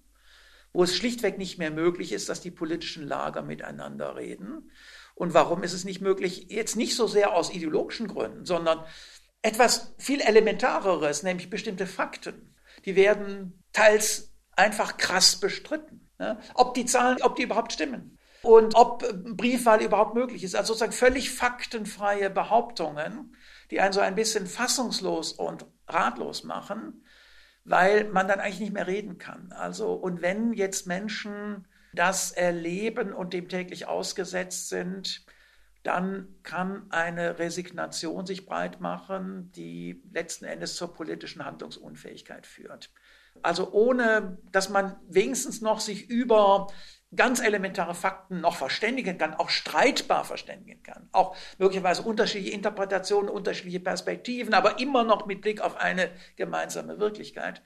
wo 0.72 0.82
es 0.84 0.96
schlichtweg 0.96 1.36
nicht 1.36 1.58
mehr 1.58 1.70
möglich 1.70 2.12
ist, 2.12 2.30
dass 2.30 2.40
die 2.40 2.50
politischen 2.50 3.06
Lager 3.06 3.42
miteinander 3.42 4.16
reden. 4.16 4.70
Und 5.14 5.34
warum 5.34 5.62
ist 5.62 5.74
es 5.74 5.84
nicht 5.84 6.00
möglich? 6.00 6.46
Jetzt 6.48 6.76
nicht 6.76 6.96
so 6.96 7.06
sehr 7.06 7.34
aus 7.34 7.52
ideologischen 7.52 8.08
Gründen, 8.08 8.46
sondern 8.46 8.82
etwas 9.42 9.94
viel 9.98 10.22
Elementareres, 10.22 11.22
nämlich 11.22 11.50
bestimmte 11.50 11.86
Fakten 11.86 12.52
die 12.84 12.96
werden 12.96 13.61
teils 13.72 14.32
einfach 14.56 14.96
krass 14.96 15.36
bestritten. 15.36 16.10
Ne? 16.18 16.38
Ob 16.54 16.74
die 16.74 16.84
Zahlen, 16.84 17.22
ob 17.22 17.36
die 17.36 17.42
überhaupt 17.42 17.72
stimmen 17.72 18.18
und 18.42 18.74
ob 18.74 19.04
Briefwahl 19.36 19.82
überhaupt 19.82 20.14
möglich 20.14 20.44
ist. 20.44 20.54
Also 20.54 20.72
sozusagen 20.72 20.92
völlig 20.92 21.30
faktenfreie 21.30 22.28
Behauptungen, 22.28 23.36
die 23.70 23.80
einen 23.80 23.92
so 23.92 24.00
ein 24.00 24.14
bisschen 24.14 24.46
fassungslos 24.46 25.32
und 25.32 25.64
ratlos 25.86 26.44
machen, 26.44 27.04
weil 27.64 28.04
man 28.04 28.28
dann 28.28 28.40
eigentlich 28.40 28.60
nicht 28.60 28.72
mehr 28.72 28.86
reden 28.86 29.18
kann. 29.18 29.52
Also, 29.52 29.92
und 29.94 30.20
wenn 30.20 30.52
jetzt 30.52 30.86
Menschen 30.86 31.66
das 31.94 32.32
erleben 32.32 33.12
und 33.12 33.32
dem 33.32 33.48
täglich 33.48 33.86
ausgesetzt 33.86 34.68
sind, 34.68 35.24
dann 35.82 36.28
kann 36.42 36.86
eine 36.90 37.38
Resignation 37.38 38.24
sich 38.24 38.46
breit 38.46 38.80
machen, 38.80 39.50
die 39.52 40.02
letzten 40.12 40.44
Endes 40.44 40.76
zur 40.76 40.94
politischen 40.94 41.44
Handlungsunfähigkeit 41.44 42.46
führt. 42.46 42.90
Also 43.42 43.72
ohne, 43.72 44.38
dass 44.50 44.68
man 44.68 44.96
wenigstens 45.08 45.60
noch 45.60 45.80
sich 45.80 46.08
über 46.08 46.68
ganz 47.14 47.40
elementare 47.40 47.94
Fakten 47.94 48.40
noch 48.40 48.56
verständigen 48.56 49.18
kann, 49.18 49.34
auch 49.34 49.50
streitbar 49.50 50.24
verständigen 50.24 50.82
kann, 50.82 51.08
auch 51.12 51.36
möglicherweise 51.58 52.02
unterschiedliche 52.02 52.54
Interpretationen, 52.54 53.28
unterschiedliche 53.30 53.80
Perspektiven, 53.80 54.54
aber 54.54 54.80
immer 54.80 55.04
noch 55.04 55.26
mit 55.26 55.42
Blick 55.42 55.60
auf 55.60 55.76
eine 55.76 56.10
gemeinsame 56.36 56.98
Wirklichkeit, 56.98 57.62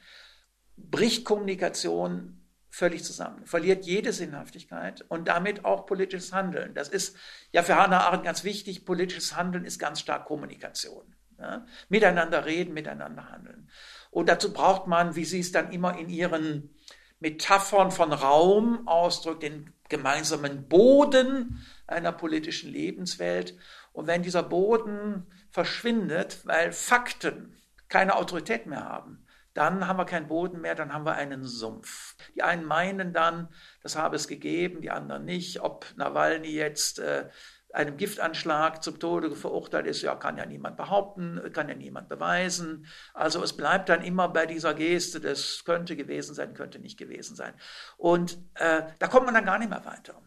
bricht 0.77 1.25
Kommunikation 1.25 2.43
völlig 2.69 3.05
zusammen, 3.05 3.47
verliert 3.47 3.87
jede 3.87 4.13
Sinnhaftigkeit 4.13 5.05
und 5.09 5.29
damit 5.29 5.65
auch 5.65 5.87
politisches 5.87 6.33
Handeln. 6.33 6.75
Das 6.75 6.89
ist 6.89 7.17
ja 7.53 7.63
für 7.63 7.77
Hannah 7.77 8.01
Arendt 8.01 8.25
ganz 8.25 8.45
wichtig. 8.45 8.85
Politisches 8.85 9.35
Handeln 9.35 9.65
ist 9.65 9.79
ganz 9.79 10.01
stark 10.01 10.27
Kommunikation. 10.27 11.15
Ja? 11.39 11.65
Miteinander 11.89 12.45
reden, 12.45 12.75
miteinander 12.75 13.31
handeln. 13.31 13.71
Und 14.17 14.31
dazu 14.31 14.51
braucht 14.51 14.87
man, 14.87 15.15
wie 15.15 15.27
sie 15.27 15.41
es 15.41 15.53
dann 15.53 15.73
immer 15.73 15.99
in 15.99 16.09
ihren 16.09 16.75
Metaphern 17.21 17.91
von 17.91 18.15
Raum 18.15 18.89
ausdrückt, 18.89 19.43
den 19.43 19.75
gemeinsamen 19.91 20.67
Boden 20.71 21.63
einer 21.87 22.13
politischen 22.13 22.73
Lebenswelt. 22.73 23.59
Und 23.93 24.07
wenn 24.07 24.23
dieser 24.23 24.43
Boden 24.43 25.27
verschwindet, 25.51 26.41
weil 26.47 26.73
Fakten 26.73 27.61
keine 27.89 28.17
Autorität 28.17 28.65
mehr 28.65 28.85
haben, 28.85 29.27
dann 29.53 29.87
haben 29.87 29.99
wir 29.99 30.07
keinen 30.07 30.29
Boden 30.29 30.63
mehr, 30.63 30.75
dann 30.75 30.95
haben 30.95 31.05
wir 31.05 31.17
einen 31.17 31.45
Sumpf. 31.45 32.17
Die 32.35 32.43
einen 32.43 32.65
meinen 32.65 33.13
dann, 33.13 33.51
das 33.83 33.97
habe 33.97 34.17
es 34.17 34.29
gegeben, 34.29 34.81
die 34.81 34.91
anderen 34.91 35.27
nicht. 35.27 35.61
Ob 35.61 35.85
Nawalny 35.97 36.49
jetzt 36.49 37.01
äh, 37.01 37.29
einem 37.73 37.97
Giftanschlag 37.97 38.83
zum 38.83 38.99
Tode 38.99 39.35
verurteilt 39.35 39.87
ist, 39.87 40.03
ja, 40.03 40.15
kann 40.15 40.39
ja 40.39 40.47
niemand 40.47 40.77
behaupten, 40.77 41.41
kann 41.53 41.69
ja 41.69 41.75
niemand 41.75 42.09
beweisen. 42.09 42.87
Also 43.13 43.43
es 43.43 43.57
bleibt 43.57 43.89
dann 43.89 44.03
immer 44.03 44.29
bei 44.29 44.47
dieser 44.47 44.75
Geste, 44.75 45.21
das 45.21 45.63
könnte 45.65 45.97
gewesen 45.97 46.35
sein, 46.35 46.55
könnte 46.55 46.79
nicht 46.79 46.99
gewesen 46.99 47.37
sein. 47.37 47.55
Und 47.97 48.39
äh, 48.55 48.83
da 48.99 49.09
kommt 49.09 49.27
man 49.27 49.35
dann 49.35 49.45
gar 49.45 49.59
nicht 49.59 49.71
mehr 49.71 49.85
weiter. 49.85 50.23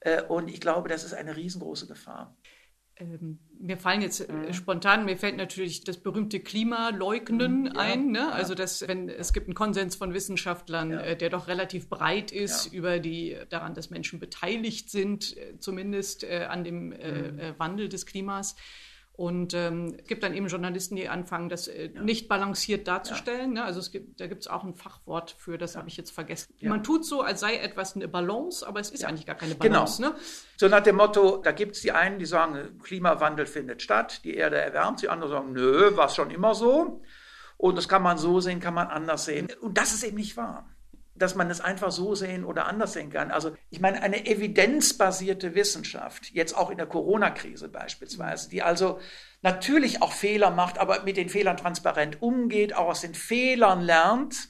Äh, 0.00 0.22
und 0.22 0.48
ich 0.48 0.60
glaube, 0.60 0.88
das 0.88 1.04
ist 1.04 1.14
eine 1.14 1.36
riesengroße 1.36 1.86
Gefahr. 1.86 2.36
Ähm, 2.96 3.38
mir 3.58 3.76
fallen 3.78 4.02
jetzt 4.02 4.20
äh, 4.20 4.32
mhm. 4.32 4.52
spontan, 4.52 5.04
mir 5.04 5.16
fällt 5.16 5.36
natürlich 5.36 5.84
das 5.84 5.98
berühmte 5.98 6.40
Klimaleugnen 6.40 7.60
mhm, 7.60 7.66
ja, 7.66 7.72
ein. 7.80 8.10
Ne? 8.10 8.18
Ja. 8.18 8.30
Also 8.30 8.54
das, 8.54 8.86
wenn 8.86 9.08
es 9.08 9.32
gibt 9.32 9.46
einen 9.46 9.54
Konsens 9.54 9.96
von 9.96 10.12
Wissenschaftlern, 10.14 10.90
ja. 10.90 11.00
äh, 11.00 11.16
der 11.16 11.30
doch 11.30 11.48
relativ 11.48 11.88
breit 11.88 12.32
ist 12.32 12.66
über 12.66 12.98
die 12.98 13.36
daran, 13.48 13.74
dass 13.74 13.90
Menschen 13.90 14.18
beteiligt 14.18 14.90
sind, 14.90 15.36
äh, 15.36 15.58
zumindest 15.58 16.24
äh, 16.24 16.46
an 16.48 16.64
dem 16.64 16.92
äh, 16.92 17.32
mhm. 17.32 17.38
Äh, 17.38 17.58
Wandel 17.58 17.88
des 17.88 18.06
Klimas. 18.06 18.56
Und 19.14 19.52
ähm, 19.52 19.94
es 19.98 20.06
gibt 20.06 20.22
dann 20.22 20.32
eben 20.32 20.46
Journalisten, 20.46 20.96
die 20.96 21.08
anfangen, 21.08 21.50
das 21.50 21.68
äh, 21.68 21.90
ja. 21.94 22.02
nicht 22.02 22.28
balanciert 22.28 22.88
darzustellen. 22.88 23.54
Ja. 23.54 23.62
Ne? 23.62 23.64
Also 23.64 23.78
es 23.78 23.90
gibt, 23.90 24.20
da 24.20 24.26
gibt 24.26 24.40
es 24.40 24.48
auch 24.48 24.64
ein 24.64 24.74
Fachwort 24.74 25.36
für, 25.38 25.58
das 25.58 25.74
ja. 25.74 25.80
habe 25.80 25.88
ich 25.88 25.98
jetzt 25.98 26.12
vergessen. 26.12 26.54
Man 26.62 26.82
tut 26.82 27.04
so, 27.04 27.20
als 27.20 27.40
sei 27.40 27.56
etwas 27.56 27.94
eine 27.94 28.08
Balance, 28.08 28.66
aber 28.66 28.80
es 28.80 28.90
ist 28.90 29.04
eigentlich 29.04 29.26
gar 29.26 29.36
keine 29.36 29.54
genau. 29.54 29.74
Balance. 29.74 30.00
Genau. 30.02 30.14
Ne? 30.14 30.20
So 30.56 30.68
nach 30.68 30.82
dem 30.82 30.96
Motto, 30.96 31.36
da 31.36 31.52
gibt 31.52 31.76
es 31.76 31.82
die 31.82 31.92
einen, 31.92 32.18
die 32.18 32.24
sagen, 32.24 32.78
Klimawandel 32.82 33.44
findet 33.44 33.82
statt, 33.82 34.22
die 34.24 34.34
Erde 34.34 34.56
erwärmt, 34.56 35.02
die 35.02 35.10
anderen 35.10 35.30
sagen, 35.30 35.52
nö, 35.52 35.94
war 35.94 36.06
es 36.06 36.14
schon 36.14 36.30
immer 36.30 36.54
so. 36.54 37.02
Und 37.58 37.76
das 37.76 37.88
kann 37.88 38.02
man 38.02 38.16
so 38.16 38.40
sehen, 38.40 38.60
kann 38.60 38.74
man 38.74 38.88
anders 38.88 39.26
sehen. 39.26 39.48
Und 39.60 39.76
das 39.76 39.92
ist 39.92 40.04
eben 40.04 40.16
nicht 40.16 40.38
wahr 40.38 40.72
dass 41.14 41.34
man 41.34 41.50
es 41.50 41.60
einfach 41.60 41.90
so 41.90 42.14
sehen 42.14 42.44
oder 42.44 42.66
anders 42.66 42.94
sehen 42.94 43.10
kann. 43.10 43.30
Also 43.30 43.54
ich 43.70 43.80
meine, 43.80 44.02
eine 44.02 44.26
evidenzbasierte 44.26 45.54
Wissenschaft, 45.54 46.30
jetzt 46.32 46.56
auch 46.56 46.70
in 46.70 46.78
der 46.78 46.86
Corona-Krise 46.86 47.68
beispielsweise, 47.68 48.48
die 48.48 48.62
also 48.62 48.98
natürlich 49.42 50.00
auch 50.00 50.12
Fehler 50.12 50.50
macht, 50.50 50.78
aber 50.78 51.02
mit 51.02 51.16
den 51.16 51.28
Fehlern 51.28 51.56
transparent 51.56 52.22
umgeht, 52.22 52.74
auch 52.74 52.88
aus 52.88 53.02
den 53.02 53.14
Fehlern 53.14 53.82
lernt, 53.82 54.48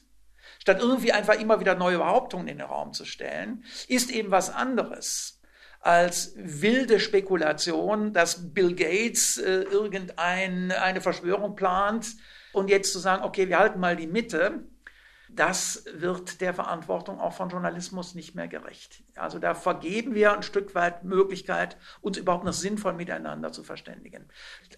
statt 0.61 0.79
irgendwie 0.81 1.13
einfach 1.13 1.35
immer 1.35 1.59
wieder 1.59 1.75
neue 1.75 1.99
Behauptungen 1.99 2.47
in 2.47 2.59
den 2.59 2.67
Raum 2.67 2.93
zu 2.93 3.05
stellen, 3.05 3.65
ist 3.89 4.11
eben 4.11 4.31
was 4.31 4.51
anderes 4.51 5.41
als 5.81 6.35
wilde 6.37 7.01
Spekulation, 7.01 8.13
dass 8.13 8.55
Bill 8.55 8.75
Gates 8.77 9.39
äh, 9.39 9.63
irgendeine 9.63 11.01
Verschwörung 11.01 11.57
plant 11.57 12.07
und 12.53 12.71
jetzt 12.71 12.93
zu 12.93 13.01
sagen, 13.01 13.25
okay, 13.25 13.49
wir 13.49 13.59
halten 13.59 13.81
mal 13.81 13.97
die 13.97 14.07
Mitte 14.07 14.65
das 15.35 15.85
wird 15.95 16.41
der 16.41 16.53
Verantwortung 16.53 17.19
auch 17.19 17.33
von 17.33 17.49
Journalismus 17.49 18.15
nicht 18.15 18.35
mehr 18.35 18.49
gerecht. 18.49 19.03
Also 19.17 19.39
da 19.39 19.55
vergeben 19.55 20.15
wir 20.15 20.35
ein 20.35 20.43
Stück 20.43 20.75
weit 20.75 21.05
Möglichkeit, 21.05 21.77
uns 22.01 22.19
überhaupt 22.19 22.45
noch 22.45 22.53
sinnvoll 22.53 22.93
miteinander 22.93 23.53
zu 23.53 23.63
verständigen. 23.63 24.29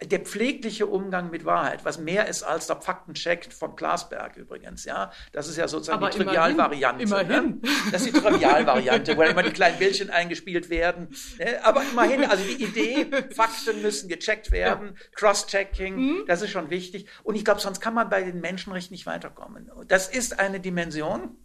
Der 0.02 0.20
pflegliche 0.20 0.86
Umgang 0.86 1.30
mit 1.30 1.44
Wahrheit, 1.44 1.84
was 1.84 1.98
mehr 1.98 2.28
ist 2.28 2.42
als 2.42 2.66
der 2.66 2.80
Faktencheck 2.80 3.52
von 3.52 3.74
Glasberg 3.74 4.36
übrigens, 4.36 4.84
ja, 4.84 5.10
das 5.32 5.48
ist 5.48 5.56
ja 5.56 5.66
sozusagen 5.66 6.02
Aber 6.02 6.10
die 6.10 6.18
Trivialvariante. 6.18 7.02
Immerhin. 7.02 7.60
Ne? 7.60 7.70
Das 7.90 8.06
ist 8.06 8.14
die 8.14 8.20
Trivialvariante, 8.20 9.16
wo 9.16 9.22
immer 9.22 9.42
die 9.42 9.52
kleinen 9.52 9.78
Bildchen 9.78 10.10
eingespielt 10.10 10.70
werden. 10.70 11.08
Ne? 11.38 11.64
Aber 11.64 11.82
immerhin, 11.82 12.24
also 12.24 12.44
die 12.44 12.62
Idee, 12.62 13.06
Fakten 13.34 13.82
müssen 13.82 14.08
gecheckt 14.08 14.50
werden, 14.50 14.94
ja. 14.94 15.08
Cross-Checking, 15.14 15.96
mhm. 15.96 16.24
das 16.26 16.42
ist 16.42 16.50
schon 16.50 16.70
wichtig. 16.70 17.06
Und 17.22 17.34
ich 17.34 17.44
glaube, 17.44 17.60
sonst 17.60 17.80
kann 17.80 17.94
man 17.94 18.08
bei 18.08 18.22
den 18.22 18.40
Menschenrechten 18.40 18.94
nicht 18.94 19.06
weiterkommen. 19.06 19.70
Das 19.88 20.08
ist 20.08 20.38
eine 20.46 20.60
Dimension, 20.60 21.36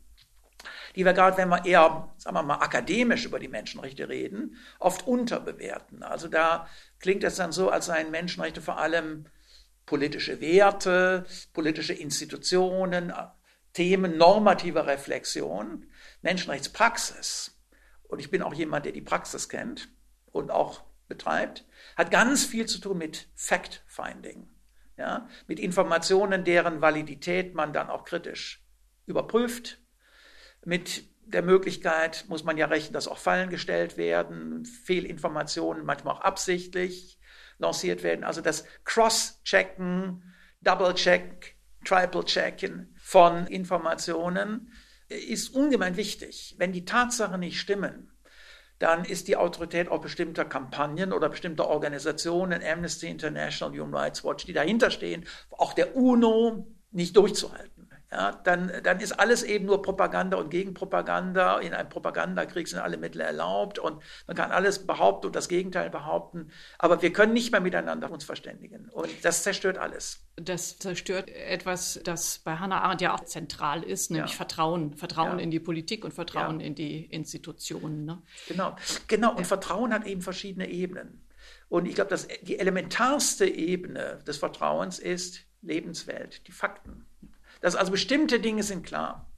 die 0.96 1.06
wir 1.06 1.14
gerade, 1.14 1.38
wenn 1.38 1.50
wir 1.50 1.66
eher, 1.66 2.14
sagen 2.18 2.36
wir 2.36 2.44
mal, 2.44 2.56
akademisch 2.56 3.26
über 3.26 3.40
die 3.40 3.48
Menschenrechte 3.48 4.10
reden, 4.10 4.58
oft 4.80 5.08
unterbewerten. 5.08 6.04
Also 6.04 6.28
da 6.28 6.68
klingt 7.00 7.24
es 7.24 7.36
dann 7.36 7.52
so, 7.52 7.70
als 7.70 7.86
seien 7.86 8.12
Menschenrechte 8.12 8.62
vor 8.62 8.78
allem 8.78 9.26
politische 9.86 10.42
Werte, 10.42 11.26
politische 11.54 11.94
Institutionen, 11.94 13.14
Themen 13.74 14.18
normativer 14.18 14.88
Reflexion, 14.88 15.86
Menschenrechtspraxis. 16.22 17.60
Und 18.04 18.20
ich 18.20 18.32
bin 18.32 18.42
auch 18.42 18.54
jemand, 18.54 18.86
der 18.86 18.92
die 18.92 19.02
Praxis 19.02 19.50
kennt 19.50 19.90
und 20.32 20.52
auch 20.52 20.84
betreibt, 21.08 21.66
hat 21.96 22.12
ganz 22.12 22.46
viel 22.46 22.66
zu 22.66 22.80
tun 22.80 22.98
mit 22.98 23.30
Fact-Finding. 23.36 24.50
Ja, 24.98 25.30
mit 25.48 25.60
Informationen, 25.60 26.44
deren 26.44 26.82
Validität 26.82 27.56
man 27.56 27.72
dann 27.72 27.90
auch 27.90 28.04
kritisch 28.04 28.66
überprüft. 29.10 29.80
Mit 30.64 31.10
der 31.26 31.44
Möglichkeit 31.44 32.26
muss 32.28 32.44
man 32.44 32.58
ja 32.58 32.66
rechnen, 32.66 32.94
dass 32.94 33.08
auch 33.08 33.18
Fallen 33.18 33.50
gestellt 33.50 33.98
werden, 33.98 34.66
Fehlinformationen 34.66 35.86
manchmal 35.86 36.16
auch 36.16 36.22
absichtlich 36.22 37.20
lanciert 37.60 38.04
werden. 38.04 38.24
Also 38.24 38.42
das 38.42 38.66
Cross-Checken, 38.86 40.24
Double-Check, 40.62 41.56
Triple-Checken 41.86 42.96
von 42.98 43.48
Informationen 43.48 44.74
ist 45.08 45.50
ungemein 45.50 45.98
wichtig. 45.98 46.56
Wenn 46.58 46.72
die 46.72 46.86
Tatsachen 46.86 47.40
nicht 47.40 47.60
stimmen, 47.60 48.12
dann 48.80 49.06
ist 49.06 49.28
die 49.28 49.36
Autorität 49.36 49.90
auch 49.90 50.02
bestimmter 50.02 50.46
Kampagnen 50.46 51.14
oder 51.14 51.30
bestimmter 51.30 51.68
Organisationen, 51.68 52.64
Amnesty 52.64 53.08
International, 53.08 53.78
Human 53.78 53.94
Rights 53.94 54.24
Watch, 54.24 54.46
die 54.46 54.54
dahinter 54.54 54.90
stehen, 54.90 55.26
auch 55.52 55.74
der 55.74 55.96
UNO, 55.96 56.66
nicht 56.92 57.16
durchzuhalten 57.16 57.79
ja, 58.12 58.32
dann, 58.44 58.72
dann 58.84 59.00
ist 59.00 59.12
alles 59.14 59.44
eben 59.44 59.66
nur 59.66 59.84
Propaganda 59.84 60.38
und 60.38 60.50
Gegenpropaganda. 60.50 61.60
In 61.60 61.76
einem 61.76 61.90
Propagandakrieg 61.90 62.68
sind 62.68 62.80
alle 62.80 62.98
Mittel 62.98 63.22
erlaubt 63.22 63.78
und 63.78 64.02
man 64.26 64.36
kann 64.36 64.52
alles 64.52 64.88
behaupten 64.88 65.28
und 65.28 65.36
das 65.36 65.48
Gegenteil 65.48 65.92
behaupten. 65.92 66.50
Aber 66.80 67.04
wir 67.04 67.14
können 67.14 67.34
nicht 67.34 67.52
mehr 67.52 67.62
miteinander 67.62 68.10
uns 68.10 68.24
verständigen. 68.24 68.90
Und 68.90 69.10
das 69.24 69.44
zerstört 69.44 69.78
alles. 69.78 70.26
Das 70.38 70.80
zerstört 70.80 71.30
etwas, 71.30 72.00
das 72.04 72.40
bei 72.40 72.56
Hannah 72.56 72.82
Arendt 72.82 73.02
ja 73.02 73.14
auch 73.14 73.26
zentral 73.26 73.84
ist, 73.84 74.10
nämlich 74.10 74.32
ja. 74.32 74.38
Vertrauen. 74.38 74.96
Vertrauen 74.96 75.38
ja. 75.38 75.44
in 75.44 75.52
die 75.52 75.60
Politik 75.60 76.04
und 76.04 76.14
Vertrauen 76.14 76.60
ja. 76.60 76.66
in 76.66 76.74
die 76.74 77.06
Institutionen. 77.06 78.06
Ne? 78.06 78.24
Genau, 78.48 78.76
genau. 79.08 79.36
Und 79.36 79.46
Vertrauen 79.46 79.94
hat 79.94 80.08
eben 80.08 80.22
verschiedene 80.22 80.68
Ebenen. 80.68 81.26
Und 81.68 81.86
ich 81.86 81.94
glaube, 81.94 82.10
dass 82.10 82.28
die 82.42 82.58
elementarste 82.58 83.46
Ebene 83.46 84.20
des 84.26 84.38
Vertrauens 84.38 84.98
ist 84.98 85.42
Lebenswelt, 85.62 86.48
die 86.48 86.52
Fakten. 86.52 87.06
Dass 87.62 87.76
also 87.76 87.92
bestimmte 87.92 88.40
Dinge 88.40 88.64
sind 88.64 88.86
klar. 88.86 89.30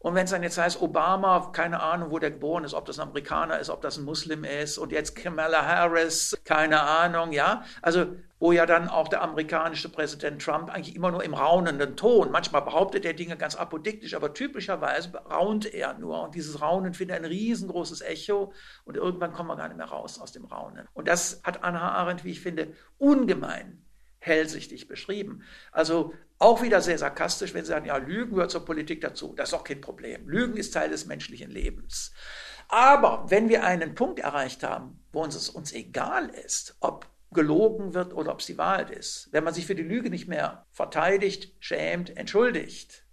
Und 0.00 0.14
wenn 0.14 0.24
es 0.24 0.30
dann 0.30 0.44
jetzt 0.44 0.58
heißt, 0.58 0.80
Obama, 0.80 1.50
keine 1.52 1.80
Ahnung, 1.80 2.12
wo 2.12 2.20
der 2.20 2.30
geboren 2.30 2.62
ist, 2.62 2.72
ob 2.72 2.84
das 2.86 3.00
ein 3.00 3.08
Amerikaner 3.08 3.58
ist, 3.58 3.68
ob 3.68 3.82
das 3.82 3.96
ein 3.96 4.04
Muslim 4.04 4.44
ist, 4.44 4.78
und 4.78 4.92
jetzt 4.92 5.16
Kamala 5.16 5.66
Harris, 5.66 6.38
keine 6.44 6.80
Ahnung, 6.82 7.32
ja. 7.32 7.64
Also, 7.82 8.06
wo 8.38 8.52
ja 8.52 8.64
dann 8.64 8.88
auch 8.88 9.08
der 9.08 9.22
amerikanische 9.22 9.88
Präsident 9.88 10.40
Trump 10.40 10.70
eigentlich 10.70 10.94
immer 10.94 11.10
nur 11.10 11.24
im 11.24 11.34
raunenden 11.34 11.96
Ton, 11.96 12.30
manchmal 12.30 12.62
behauptet 12.62 13.04
er 13.04 13.12
Dinge 13.12 13.36
ganz 13.36 13.56
apodiktisch, 13.56 14.14
aber 14.14 14.32
typischerweise 14.32 15.12
raunt 15.16 15.66
er 15.66 15.94
nur. 15.94 16.22
Und 16.22 16.36
dieses 16.36 16.60
Raunen 16.60 16.94
findet 16.94 17.16
ein 17.16 17.24
riesengroßes 17.24 18.00
Echo 18.02 18.52
und 18.84 18.96
irgendwann 18.96 19.32
kommen 19.32 19.48
wir 19.48 19.56
gar 19.56 19.66
nicht 19.66 19.78
mehr 19.78 19.86
raus 19.86 20.20
aus 20.20 20.30
dem 20.30 20.44
Raunen. 20.44 20.86
Und 20.92 21.08
das 21.08 21.40
hat 21.42 21.64
Anna 21.64 21.90
Arendt, 21.90 22.24
wie 22.24 22.30
ich 22.30 22.40
finde, 22.40 22.72
ungemein 22.98 23.84
hellsichtig 24.20 24.86
beschrieben. 24.86 25.42
Also 25.72 26.14
auch 26.38 26.62
wieder 26.62 26.80
sehr 26.80 26.98
sarkastisch, 26.98 27.52
wenn 27.54 27.64
Sie 27.64 27.70
sagen, 27.70 27.86
ja, 27.86 27.96
Lügen 27.96 28.34
gehört 28.34 28.50
zur 28.50 28.64
Politik 28.64 29.00
dazu. 29.00 29.34
Das 29.36 29.50
ist 29.50 29.54
auch 29.54 29.64
kein 29.64 29.80
Problem. 29.80 30.28
Lügen 30.28 30.56
ist 30.56 30.72
Teil 30.72 30.90
des 30.90 31.06
menschlichen 31.06 31.50
Lebens. 31.50 32.12
Aber 32.68 33.24
wenn 33.28 33.48
wir 33.48 33.64
einen 33.64 33.94
Punkt 33.94 34.20
erreicht 34.20 34.62
haben, 34.62 35.00
wo 35.12 35.22
uns 35.22 35.34
es 35.34 35.48
uns 35.48 35.72
egal 35.72 36.28
ist, 36.28 36.76
ob 36.80 37.06
gelogen 37.32 37.94
wird 37.94 38.14
oder 38.14 38.32
ob 38.32 38.40
es 38.40 38.46
die 38.46 38.58
Wahrheit 38.58 38.90
ist, 38.90 39.28
wenn 39.32 39.44
man 39.44 39.54
sich 39.54 39.66
für 39.66 39.74
die 39.74 39.82
Lüge 39.82 40.10
nicht 40.10 40.28
mehr 40.28 40.66
verteidigt, 40.72 41.52
schämt, 41.60 42.16
entschuldigt 42.16 43.04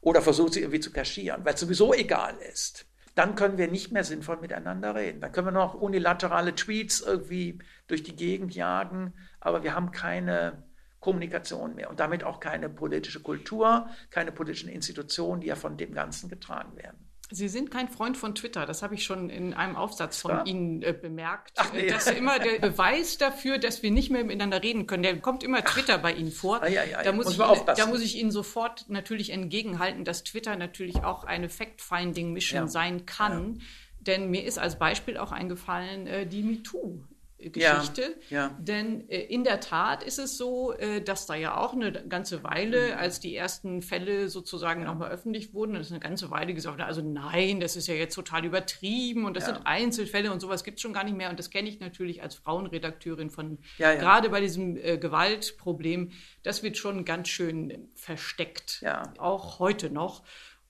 oder 0.00 0.22
versucht, 0.22 0.54
sie 0.54 0.60
irgendwie 0.60 0.80
zu 0.80 0.92
kaschieren, 0.92 1.44
weil 1.44 1.54
es 1.54 1.60
sowieso 1.60 1.92
egal 1.94 2.36
ist, 2.50 2.86
dann 3.14 3.34
können 3.34 3.58
wir 3.58 3.68
nicht 3.68 3.92
mehr 3.92 4.04
sinnvoll 4.04 4.38
miteinander 4.38 4.94
reden. 4.94 5.20
Dann 5.20 5.32
können 5.32 5.48
wir 5.48 5.52
noch 5.52 5.74
unilaterale 5.74 6.54
Tweets 6.54 7.00
irgendwie 7.00 7.58
durch 7.86 8.02
die 8.02 8.16
Gegend 8.16 8.54
jagen, 8.54 9.14
aber 9.38 9.62
wir 9.62 9.74
haben 9.74 9.92
keine 9.92 10.64
Kommunikation 11.02 11.74
mehr 11.74 11.90
und 11.90 12.00
damit 12.00 12.24
auch 12.24 12.40
keine 12.40 12.70
politische 12.70 13.20
Kultur, 13.20 13.88
keine 14.10 14.32
politischen 14.32 14.70
Institutionen, 14.70 15.42
die 15.42 15.48
ja 15.48 15.56
von 15.56 15.76
dem 15.76 15.92
Ganzen 15.92 16.30
getragen 16.30 16.76
werden. 16.76 16.96
Sie 17.34 17.48
sind 17.48 17.70
kein 17.70 17.88
Freund 17.88 18.16
von 18.16 18.34
Twitter, 18.34 18.66
das 18.66 18.82
habe 18.82 18.94
ich 18.94 19.04
schon 19.04 19.30
in 19.30 19.54
einem 19.54 19.74
Aufsatz 19.74 20.20
von 20.20 20.30
ja. 20.30 20.44
Ihnen 20.44 20.82
äh, 20.82 20.92
bemerkt. 20.92 21.54
Ach, 21.56 21.72
nee. 21.72 21.88
Das 21.88 22.06
ist 22.06 22.18
immer 22.18 22.38
der 22.38 22.58
Beweis 22.60 23.16
dafür, 23.16 23.58
dass 23.58 23.82
wir 23.82 23.90
nicht 23.90 24.10
mehr 24.10 24.22
miteinander 24.22 24.62
reden 24.62 24.86
können. 24.86 25.02
Der 25.02 25.18
kommt 25.18 25.42
immer 25.42 25.64
Twitter 25.64 25.96
Ach. 25.96 26.02
bei 26.02 26.12
Ihnen 26.12 26.30
vor. 26.30 26.62
Ah, 26.62 26.68
ja, 26.68 26.84
ja, 26.84 27.02
da, 27.02 27.12
muss 27.12 27.36
muss 27.38 27.58
ich, 27.58 27.62
da 27.62 27.86
muss 27.86 28.02
ich 28.02 28.18
Ihnen 28.18 28.30
sofort 28.30 28.84
natürlich 28.88 29.30
entgegenhalten, 29.30 30.04
dass 30.04 30.24
Twitter 30.24 30.56
natürlich 30.56 31.04
auch 31.04 31.24
eine 31.24 31.48
Fact-Finding-Mission 31.48 32.68
sein 32.68 33.06
kann. 33.06 33.62
Denn 33.98 34.30
mir 34.30 34.44
ist 34.44 34.58
als 34.58 34.78
Beispiel 34.78 35.16
auch 35.16 35.32
eingefallen 35.32 36.06
äh, 36.06 36.26
die 36.26 36.42
MeToo. 36.42 37.02
Geschichte. 37.50 38.14
Ja, 38.30 38.38
ja. 38.38 38.58
Denn 38.58 39.08
äh, 39.08 39.20
in 39.20 39.44
der 39.44 39.60
Tat 39.60 40.02
ist 40.02 40.18
es 40.18 40.36
so, 40.36 40.72
äh, 40.72 41.00
dass 41.00 41.26
da 41.26 41.34
ja 41.34 41.56
auch 41.56 41.72
eine 41.72 41.92
ganze 41.92 42.44
Weile, 42.44 42.92
mhm. 42.92 42.98
als 42.98 43.20
die 43.20 43.34
ersten 43.34 43.82
Fälle 43.82 44.28
sozusagen 44.28 44.82
ja. 44.82 44.88
nochmal 44.88 45.10
öffentlich 45.10 45.54
wurden, 45.54 45.74
das 45.74 45.86
ist 45.86 45.92
eine 45.92 46.00
ganze 46.00 46.30
Weile 46.30 46.54
gesagt, 46.54 46.80
also 46.80 47.02
nein, 47.02 47.60
das 47.60 47.76
ist 47.76 47.88
ja 47.88 47.94
jetzt 47.94 48.14
total 48.14 48.44
übertrieben 48.44 49.24
und 49.24 49.36
das 49.36 49.46
ja. 49.46 49.54
sind 49.54 49.66
Einzelfälle 49.66 50.32
und 50.32 50.40
sowas 50.40 50.64
gibt 50.64 50.76
es 50.76 50.82
schon 50.82 50.92
gar 50.92 51.04
nicht 51.04 51.16
mehr. 51.16 51.30
Und 51.30 51.38
das 51.38 51.50
kenne 51.50 51.68
ich 51.68 51.80
natürlich 51.80 52.22
als 52.22 52.34
Frauenredakteurin 52.34 53.30
von 53.30 53.58
gerade 53.78 54.30
bei 54.30 54.40
diesem 54.40 54.76
äh, 54.76 54.98
Gewaltproblem. 54.98 56.12
Das 56.42 56.62
wird 56.62 56.76
schon 56.76 57.04
ganz 57.04 57.28
schön 57.28 57.88
versteckt, 57.94 58.84
auch 59.18 59.58
heute 59.58 59.90
noch. 59.90 60.22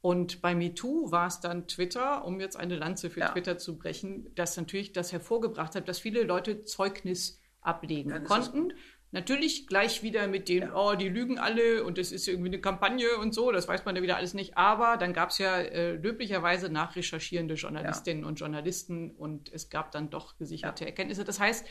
Und 0.02 0.42
bei 0.42 0.56
MeToo 0.56 1.12
war 1.12 1.28
es 1.28 1.38
dann 1.38 1.68
Twitter, 1.68 2.24
um 2.24 2.40
jetzt 2.40 2.56
eine 2.56 2.74
Lanze 2.74 3.08
für 3.08 3.20
ja. 3.20 3.28
Twitter 3.28 3.56
zu 3.56 3.78
brechen, 3.78 4.26
das 4.34 4.56
natürlich 4.56 4.92
das 4.92 5.12
hervorgebracht 5.12 5.76
hat, 5.76 5.88
dass 5.88 6.00
viele 6.00 6.24
Leute 6.24 6.64
Zeugnis 6.64 7.40
ablegen 7.60 8.10
ja, 8.10 8.18
konnten. 8.18 8.72
Natürlich 9.12 9.68
gleich 9.68 10.02
wieder 10.02 10.26
mit 10.26 10.48
den, 10.48 10.62
ja. 10.62 10.74
oh, 10.74 10.96
die 10.96 11.08
lügen 11.08 11.38
alle 11.38 11.84
und 11.84 11.98
es 11.98 12.10
ist 12.10 12.26
irgendwie 12.26 12.48
eine 12.48 12.60
Kampagne 12.60 13.16
und 13.18 13.32
so, 13.32 13.52
das 13.52 13.68
weiß 13.68 13.84
man 13.84 13.94
ja 13.94 14.02
wieder 14.02 14.16
alles 14.16 14.34
nicht. 14.34 14.56
Aber 14.56 14.96
dann 14.96 15.12
gab 15.12 15.30
es 15.30 15.38
ja 15.38 15.58
äh, 15.58 15.92
löblicherweise 15.92 16.68
nachrecherchierende 16.68 17.54
Journalistinnen 17.54 18.24
und 18.24 18.40
Journalisten 18.40 19.12
und 19.12 19.52
es 19.52 19.70
gab 19.70 19.92
dann 19.92 20.10
doch 20.10 20.36
gesicherte 20.36 20.84
Erkenntnisse. 20.84 21.22
Das 21.22 21.38
heißt, 21.38 21.64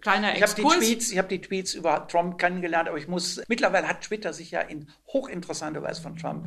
kleiner 0.00 0.36
ich 0.36 0.42
Exkurs. 0.42 0.74
Hab 0.74 0.80
die 0.80 0.86
Tweets, 0.86 1.10
ich 1.10 1.18
habe 1.18 1.28
die 1.28 1.40
Tweets 1.40 1.74
über 1.74 2.06
Trump 2.06 2.38
kennengelernt, 2.38 2.88
aber 2.88 2.98
ich 2.98 3.08
muss, 3.08 3.42
mittlerweile 3.48 3.88
hat 3.88 4.02
Twitter 4.02 4.32
sich 4.32 4.52
ja 4.52 4.60
in 4.60 4.88
hochinteressanter 5.08 5.82
Weise 5.82 6.00
von 6.00 6.14
Trump 6.14 6.46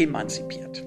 emanzipiert. 0.00 0.84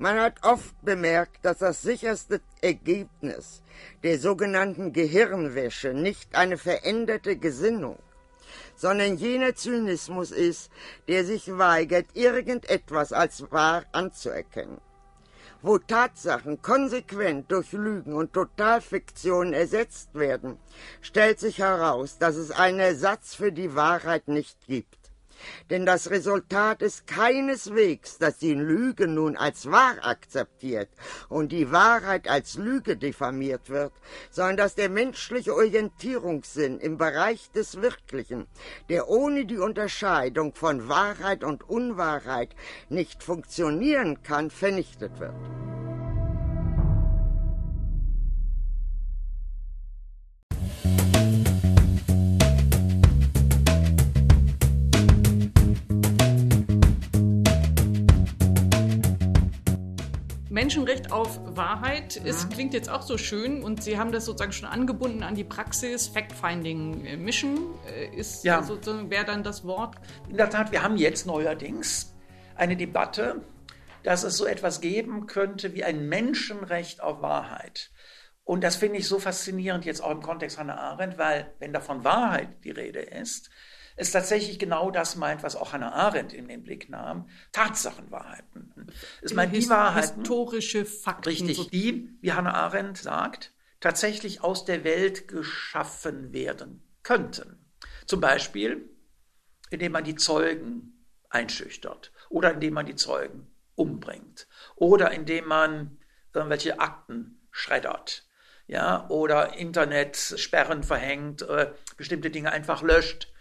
Man 0.00 0.20
hat 0.20 0.44
oft 0.44 0.80
bemerkt, 0.82 1.44
dass 1.44 1.58
das 1.58 1.82
sicherste 1.82 2.40
Ergebnis 2.60 3.62
der 4.04 4.18
sogenannten 4.18 4.92
Gehirnwäsche 4.92 5.92
nicht 5.92 6.36
eine 6.36 6.56
veränderte 6.56 7.36
Gesinnung, 7.36 7.98
sondern 8.76 9.16
jener 9.16 9.56
Zynismus 9.56 10.30
ist, 10.30 10.70
der 11.08 11.24
sich 11.24 11.58
weigert, 11.58 12.06
irgendetwas 12.14 13.12
als 13.12 13.50
wahr 13.50 13.86
anzuerkennen 13.90 14.78
wo 15.62 15.78
Tatsachen 15.78 16.62
konsequent 16.62 17.50
durch 17.50 17.72
Lügen 17.72 18.12
und 18.12 18.32
Totalfiktionen 18.32 19.52
ersetzt 19.52 20.14
werden, 20.14 20.58
stellt 21.00 21.40
sich 21.40 21.58
heraus, 21.58 22.18
dass 22.18 22.36
es 22.36 22.50
einen 22.50 22.80
Ersatz 22.80 23.34
für 23.34 23.52
die 23.52 23.74
Wahrheit 23.74 24.28
nicht 24.28 24.66
gibt. 24.66 24.97
Denn 25.70 25.86
das 25.86 26.10
Resultat 26.10 26.82
ist 26.82 27.06
keineswegs, 27.06 28.18
dass 28.18 28.38
die 28.38 28.54
Lüge 28.54 29.06
nun 29.06 29.36
als 29.36 29.70
wahr 29.70 29.96
akzeptiert 30.02 30.88
und 31.28 31.52
die 31.52 31.70
Wahrheit 31.72 32.28
als 32.28 32.56
Lüge 32.56 32.96
diffamiert 32.96 33.68
wird, 33.68 33.92
sondern 34.30 34.56
dass 34.56 34.74
der 34.74 34.88
menschliche 34.88 35.54
Orientierungssinn 35.54 36.78
im 36.78 36.98
Bereich 36.98 37.50
des 37.52 37.80
Wirklichen, 37.80 38.46
der 38.88 39.08
ohne 39.08 39.44
die 39.44 39.58
Unterscheidung 39.58 40.54
von 40.54 40.88
Wahrheit 40.88 41.44
und 41.44 41.68
Unwahrheit 41.68 42.54
nicht 42.88 43.22
funktionieren 43.22 44.22
kann, 44.22 44.50
vernichtet 44.50 45.18
wird. 45.20 45.34
Menschenrecht 60.58 61.12
auf 61.12 61.38
Wahrheit 61.56 62.16
ist, 62.16 62.50
klingt 62.50 62.74
jetzt 62.74 62.90
auch 62.90 63.02
so 63.02 63.16
schön 63.16 63.62
und 63.62 63.80
Sie 63.80 63.96
haben 63.96 64.10
das 64.10 64.24
sozusagen 64.24 64.50
schon 64.50 64.68
angebunden 64.68 65.22
an 65.22 65.36
die 65.36 65.44
Praxis. 65.44 66.08
Fact-Finding 66.08 67.04
äh, 67.04 67.16
Mission 67.16 67.76
äh, 67.86 68.08
ist 68.16 68.42
ja. 68.42 68.60
sozusagen, 68.64 69.08
wäre 69.08 69.24
dann 69.24 69.44
das 69.44 69.64
Wort. 69.64 69.94
In 70.28 70.36
der 70.36 70.50
Tat, 70.50 70.72
wir 70.72 70.82
haben 70.82 70.96
jetzt 70.96 71.26
neuerdings 71.26 72.12
eine 72.56 72.76
Debatte, 72.76 73.40
dass 74.02 74.24
es 74.24 74.36
so 74.36 74.46
etwas 74.46 74.80
geben 74.80 75.28
könnte 75.28 75.74
wie 75.74 75.84
ein 75.84 76.08
Menschenrecht 76.08 77.04
auf 77.04 77.22
Wahrheit. 77.22 77.92
Und 78.42 78.64
das 78.64 78.74
finde 78.74 78.98
ich 78.98 79.06
so 79.06 79.20
faszinierend 79.20 79.84
jetzt 79.84 80.02
auch 80.02 80.10
im 80.10 80.22
Kontext 80.22 80.58
Hannah 80.58 80.76
Arendt, 80.76 81.18
weil 81.18 81.54
wenn 81.60 81.72
da 81.72 81.78
von 81.78 82.02
Wahrheit 82.02 82.64
die 82.64 82.72
Rede 82.72 82.98
ist, 82.98 83.48
es 83.98 84.12
tatsächlich 84.12 84.58
genau 84.58 84.90
das 84.90 85.16
meint, 85.16 85.42
was 85.42 85.56
auch 85.56 85.72
Hannah 85.72 85.92
Arendt 85.92 86.32
in 86.32 86.48
den 86.48 86.62
Blick 86.62 86.88
nahm, 86.88 87.28
Tatsachenwahrheiten. 87.52 88.92
Es 89.22 89.34
meint 89.34 89.54
die 89.54 89.68
Wahrheiten, 89.68 90.20
historische 90.20 90.84
Fakten. 90.84 91.28
Richtig, 91.28 91.70
die, 91.70 92.16
wie 92.20 92.32
Hannah 92.32 92.54
Arendt 92.54 92.98
sagt, 92.98 93.52
tatsächlich 93.80 94.42
aus 94.42 94.64
der 94.64 94.84
Welt 94.84 95.28
geschaffen 95.28 96.32
werden 96.32 96.82
könnten. 97.02 97.64
Zum 98.06 98.20
Beispiel, 98.20 98.88
indem 99.70 99.92
man 99.92 100.04
die 100.04 100.14
Zeugen 100.14 101.04
einschüchtert 101.28 102.12
oder 102.30 102.54
indem 102.54 102.74
man 102.74 102.86
die 102.86 102.96
Zeugen 102.96 103.50
umbringt 103.74 104.48
oder 104.76 105.10
indem 105.10 105.46
man 105.46 105.98
irgendwelche 106.32 106.80
Akten 106.80 107.40
schreddert 107.50 108.28
ja, 108.68 109.08
oder 109.08 109.56
Internetsperren 109.56 110.82
verhängt, 110.84 111.42
äh, 111.42 111.72
bestimmte 111.96 112.30
Dinge 112.30 112.52
einfach 112.52 112.82
löscht. 112.82 113.32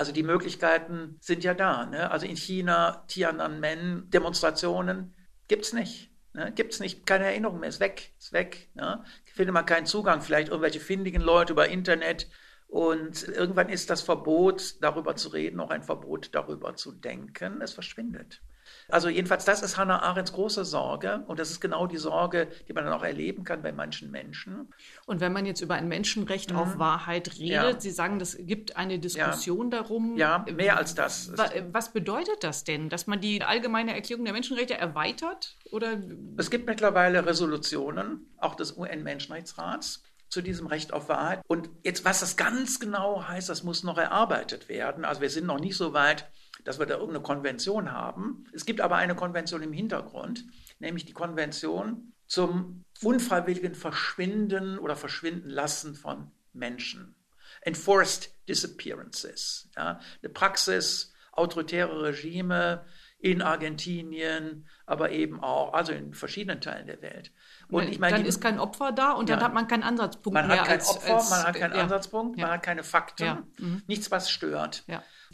Also 0.00 0.12
die 0.12 0.22
Möglichkeiten 0.22 1.18
sind 1.20 1.44
ja 1.44 1.52
da. 1.52 1.84
Ne? 1.84 2.10
Also 2.10 2.24
in 2.24 2.34
China, 2.34 3.04
Tiananmen-Demonstrationen 3.06 5.14
gibt 5.46 5.66
es 5.66 5.74
nicht. 5.74 6.10
Ne? 6.32 6.54
Es 6.56 6.80
nicht, 6.80 7.04
keine 7.04 7.26
Erinnerung 7.26 7.60
mehr, 7.60 7.68
ist 7.68 7.80
weg, 7.80 8.14
ist 8.18 8.32
weg. 8.32 8.70
Ne? 8.72 9.04
Findet 9.26 9.52
man 9.52 9.66
keinen 9.66 9.84
Zugang, 9.84 10.22
vielleicht 10.22 10.48
irgendwelche 10.48 10.80
findigen 10.80 11.20
Leute 11.20 11.52
über 11.52 11.68
Internet. 11.68 12.30
Und 12.66 13.28
irgendwann 13.28 13.68
ist 13.68 13.90
das 13.90 14.00
Verbot, 14.00 14.82
darüber 14.82 15.16
zu 15.16 15.28
reden, 15.28 15.60
auch 15.60 15.68
ein 15.68 15.82
Verbot, 15.82 16.30
darüber 16.32 16.76
zu 16.76 16.92
denken. 16.92 17.60
Es 17.60 17.74
verschwindet. 17.74 18.40
Also 18.88 19.08
jedenfalls, 19.08 19.44
das 19.44 19.62
ist 19.62 19.76
Hannah 19.76 20.02
Arendts 20.02 20.32
große 20.32 20.64
Sorge 20.64 21.24
und 21.26 21.38
das 21.38 21.50
ist 21.50 21.60
genau 21.60 21.86
die 21.86 21.96
Sorge, 21.96 22.48
die 22.68 22.72
man 22.72 22.84
dann 22.84 22.92
auch 22.92 23.02
erleben 23.02 23.44
kann 23.44 23.62
bei 23.62 23.72
manchen 23.72 24.10
Menschen. 24.10 24.72
Und 25.06 25.20
wenn 25.20 25.32
man 25.32 25.46
jetzt 25.46 25.60
über 25.60 25.74
ein 25.74 25.88
Menschenrecht 25.88 26.52
mhm. 26.52 26.58
auf 26.58 26.78
Wahrheit 26.78 27.38
redet, 27.38 27.50
ja. 27.50 27.80
Sie 27.80 27.90
sagen, 27.90 28.20
es 28.20 28.36
gibt 28.38 28.76
eine 28.76 28.98
Diskussion 28.98 29.70
ja. 29.70 29.78
darum. 29.78 30.16
Ja, 30.16 30.44
mehr 30.54 30.76
als 30.76 30.94
das. 30.94 31.32
Was 31.72 31.92
bedeutet 31.92 32.42
das 32.42 32.64
denn, 32.64 32.88
dass 32.88 33.06
man 33.06 33.20
die 33.20 33.42
allgemeine 33.42 33.94
Erklärung 33.94 34.24
der 34.24 34.34
Menschenrechte 34.34 34.74
erweitert? 34.74 35.56
Oder? 35.70 35.98
Es 36.36 36.50
gibt 36.50 36.66
mittlerweile 36.66 37.24
Resolutionen, 37.26 38.32
auch 38.38 38.54
des 38.54 38.76
UN-Menschenrechtsrats, 38.76 40.02
zu 40.30 40.42
diesem 40.42 40.68
Recht 40.68 40.92
auf 40.92 41.08
Wahrheit. 41.08 41.42
Und 41.48 41.68
jetzt, 41.82 42.04
was 42.04 42.20
das 42.20 42.36
ganz 42.36 42.78
genau 42.78 43.26
heißt, 43.26 43.48
das 43.48 43.64
muss 43.64 43.82
noch 43.82 43.98
erarbeitet 43.98 44.68
werden. 44.68 45.04
Also 45.04 45.20
wir 45.20 45.30
sind 45.30 45.46
noch 45.46 45.58
nicht 45.58 45.76
so 45.76 45.92
weit, 45.92 46.30
dass 46.64 46.78
wir 46.78 46.86
da 46.86 46.94
irgendeine 46.94 47.22
Konvention 47.22 47.92
haben. 47.92 48.44
Es 48.52 48.64
gibt 48.64 48.80
aber 48.80 48.96
eine 48.96 49.14
Konvention 49.14 49.62
im 49.62 49.72
Hintergrund, 49.72 50.44
nämlich 50.78 51.04
die 51.04 51.12
Konvention 51.12 52.12
zum 52.26 52.84
unfreiwilligen 53.02 53.74
Verschwinden 53.74 54.78
oder 54.78 54.96
Verschwinden 54.96 55.50
lassen 55.50 55.94
von 55.94 56.30
Menschen. 56.52 57.14
Enforced 57.62 58.30
Disappearances. 58.48 59.68
Ja, 59.76 60.00
eine 60.22 60.32
Praxis, 60.32 61.12
autoritäre 61.32 62.02
Regime 62.02 62.84
in 63.18 63.42
Argentinien, 63.42 64.66
aber 64.86 65.10
eben 65.10 65.40
auch, 65.40 65.74
also 65.74 65.92
in 65.92 66.14
verschiedenen 66.14 66.60
Teilen 66.60 66.86
der 66.86 67.02
Welt. 67.02 67.32
Und 67.70 67.88
ich 67.88 67.98
meine, 67.98 68.18
dann 68.18 68.26
ist 68.26 68.40
kein 68.40 68.58
Opfer 68.58 68.92
da 68.92 69.12
und 69.12 69.28
ja, 69.28 69.36
dann 69.36 69.44
hat 69.44 69.54
man 69.54 69.68
keinen 69.68 69.82
Ansatzpunkt 69.82 70.34
man 70.34 70.48
mehr. 70.48 70.56
Man 70.56 70.60
hat 70.60 70.68
kein 70.68 70.78
als, 70.78 70.88
Opfer, 70.88 71.14
als, 71.16 71.30
man 71.30 71.42
hat 71.44 71.56
keinen 71.56 71.74
ja, 71.74 71.82
Ansatzpunkt, 71.82 72.38
man 72.38 72.50
hat 72.50 72.62
keine 72.62 72.82
Fakten, 72.82 73.46
mhm. 73.58 73.82
nichts, 73.86 74.10
was 74.10 74.30
stört. 74.30 74.84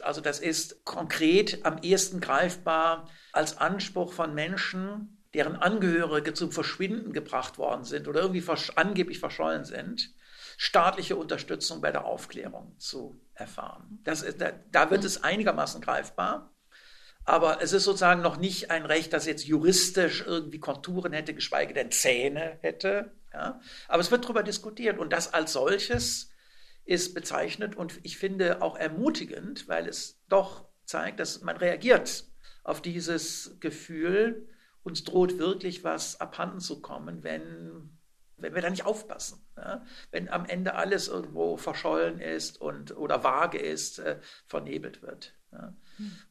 Also 0.02 0.20
das 0.20 0.40
ist 0.40 0.84
konkret 0.84 1.64
am 1.64 1.78
ehesten 1.78 2.20
greifbar 2.20 3.08
als 3.32 3.58
Anspruch 3.58 4.12
von 4.12 4.34
Menschen, 4.34 5.22
deren 5.34 5.56
Angehörige 5.56 6.34
zum 6.34 6.52
Verschwinden 6.52 7.12
gebracht 7.12 7.58
worden 7.58 7.84
sind 7.84 8.08
oder 8.08 8.20
irgendwie 8.20 8.40
vers 8.40 8.76
angeblich 8.76 9.18
verschollen 9.18 9.64
sind, 9.64 10.14
staatliche 10.56 11.16
Unterstützung 11.16 11.80
bei 11.80 11.92
der 11.92 12.06
Aufklärung 12.06 12.74
zu 12.78 13.20
erfahren. 13.34 14.00
Das 14.04 14.22
ist, 14.22 14.40
da, 14.40 14.52
da 14.72 14.90
wird 14.90 15.04
es 15.04 15.22
einigermaßen 15.22 15.80
greifbar. 15.80 16.55
Aber 17.26 17.60
es 17.60 17.72
ist 17.72 17.84
sozusagen 17.84 18.22
noch 18.22 18.36
nicht 18.36 18.70
ein 18.70 18.86
Recht, 18.86 19.12
das 19.12 19.26
jetzt 19.26 19.44
juristisch 19.44 20.24
irgendwie 20.24 20.60
Konturen 20.60 21.12
hätte, 21.12 21.34
geschweige 21.34 21.74
denn 21.74 21.90
Zähne 21.90 22.58
hätte. 22.60 23.12
Ja? 23.34 23.60
Aber 23.88 24.00
es 24.00 24.12
wird 24.12 24.24
darüber 24.24 24.44
diskutiert 24.44 24.98
und 24.98 25.12
das 25.12 25.34
als 25.34 25.52
solches 25.52 26.30
ist 26.84 27.14
bezeichnet 27.14 27.74
und 27.74 27.98
ich 28.04 28.16
finde 28.16 28.62
auch 28.62 28.78
ermutigend, 28.78 29.68
weil 29.68 29.88
es 29.88 30.22
doch 30.28 30.68
zeigt, 30.84 31.18
dass 31.18 31.40
man 31.42 31.56
reagiert 31.56 32.24
auf 32.62 32.80
dieses 32.80 33.56
Gefühl, 33.58 34.48
uns 34.84 35.02
droht 35.02 35.36
wirklich 35.38 35.82
was 35.82 36.20
abhanden 36.20 36.60
zu 36.60 36.80
kommen, 36.80 37.24
wenn, 37.24 37.98
wenn 38.36 38.54
wir 38.54 38.62
da 38.62 38.70
nicht 38.70 38.86
aufpassen. 38.86 39.44
Ja? 39.56 39.84
Wenn 40.12 40.28
am 40.28 40.46
Ende 40.46 40.76
alles 40.76 41.08
irgendwo 41.08 41.56
verschollen 41.56 42.20
ist 42.20 42.60
und, 42.60 42.96
oder 42.96 43.24
vage 43.24 43.58
ist, 43.58 43.98
äh, 43.98 44.20
vernebelt 44.46 45.02
wird. 45.02 45.34
Ja? 45.50 45.74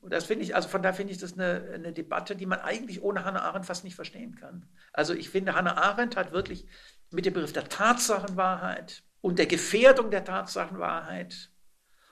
Und 0.01 0.13
das 0.13 0.25
finde 0.25 0.43
ich, 0.43 0.55
also 0.55 0.67
von 0.67 0.81
da 0.83 0.93
finde 0.93 1.13
ich 1.13 1.19
das 1.19 1.33
eine, 1.33 1.71
eine 1.73 1.93
Debatte, 1.93 2.35
die 2.35 2.45
man 2.45 2.59
eigentlich 2.59 3.01
ohne 3.01 3.25
Hannah 3.25 3.41
Arendt 3.41 3.65
fast 3.65 3.83
nicht 3.83 3.95
verstehen 3.95 4.35
kann. 4.35 4.67
Also 4.93 5.13
ich 5.13 5.29
finde, 5.29 5.55
Hannah 5.55 5.77
Arendt 5.77 6.15
hat 6.15 6.31
wirklich 6.31 6.67
mit 7.11 7.25
dem 7.25 7.33
Begriff 7.33 7.53
der 7.53 7.69
Tatsachenwahrheit 7.69 9.03
und 9.21 9.39
der 9.39 9.47
Gefährdung 9.47 10.11
der 10.11 10.23
Tatsachenwahrheit 10.23 11.51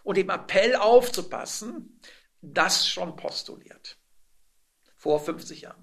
und 0.03 0.17
dem 0.17 0.29
Appell 0.29 0.75
aufzupassen, 0.75 1.99
das 2.41 2.87
schon 2.87 3.15
postuliert. 3.15 3.97
Vor 4.95 5.19
50 5.19 5.61
Jahren. 5.61 5.82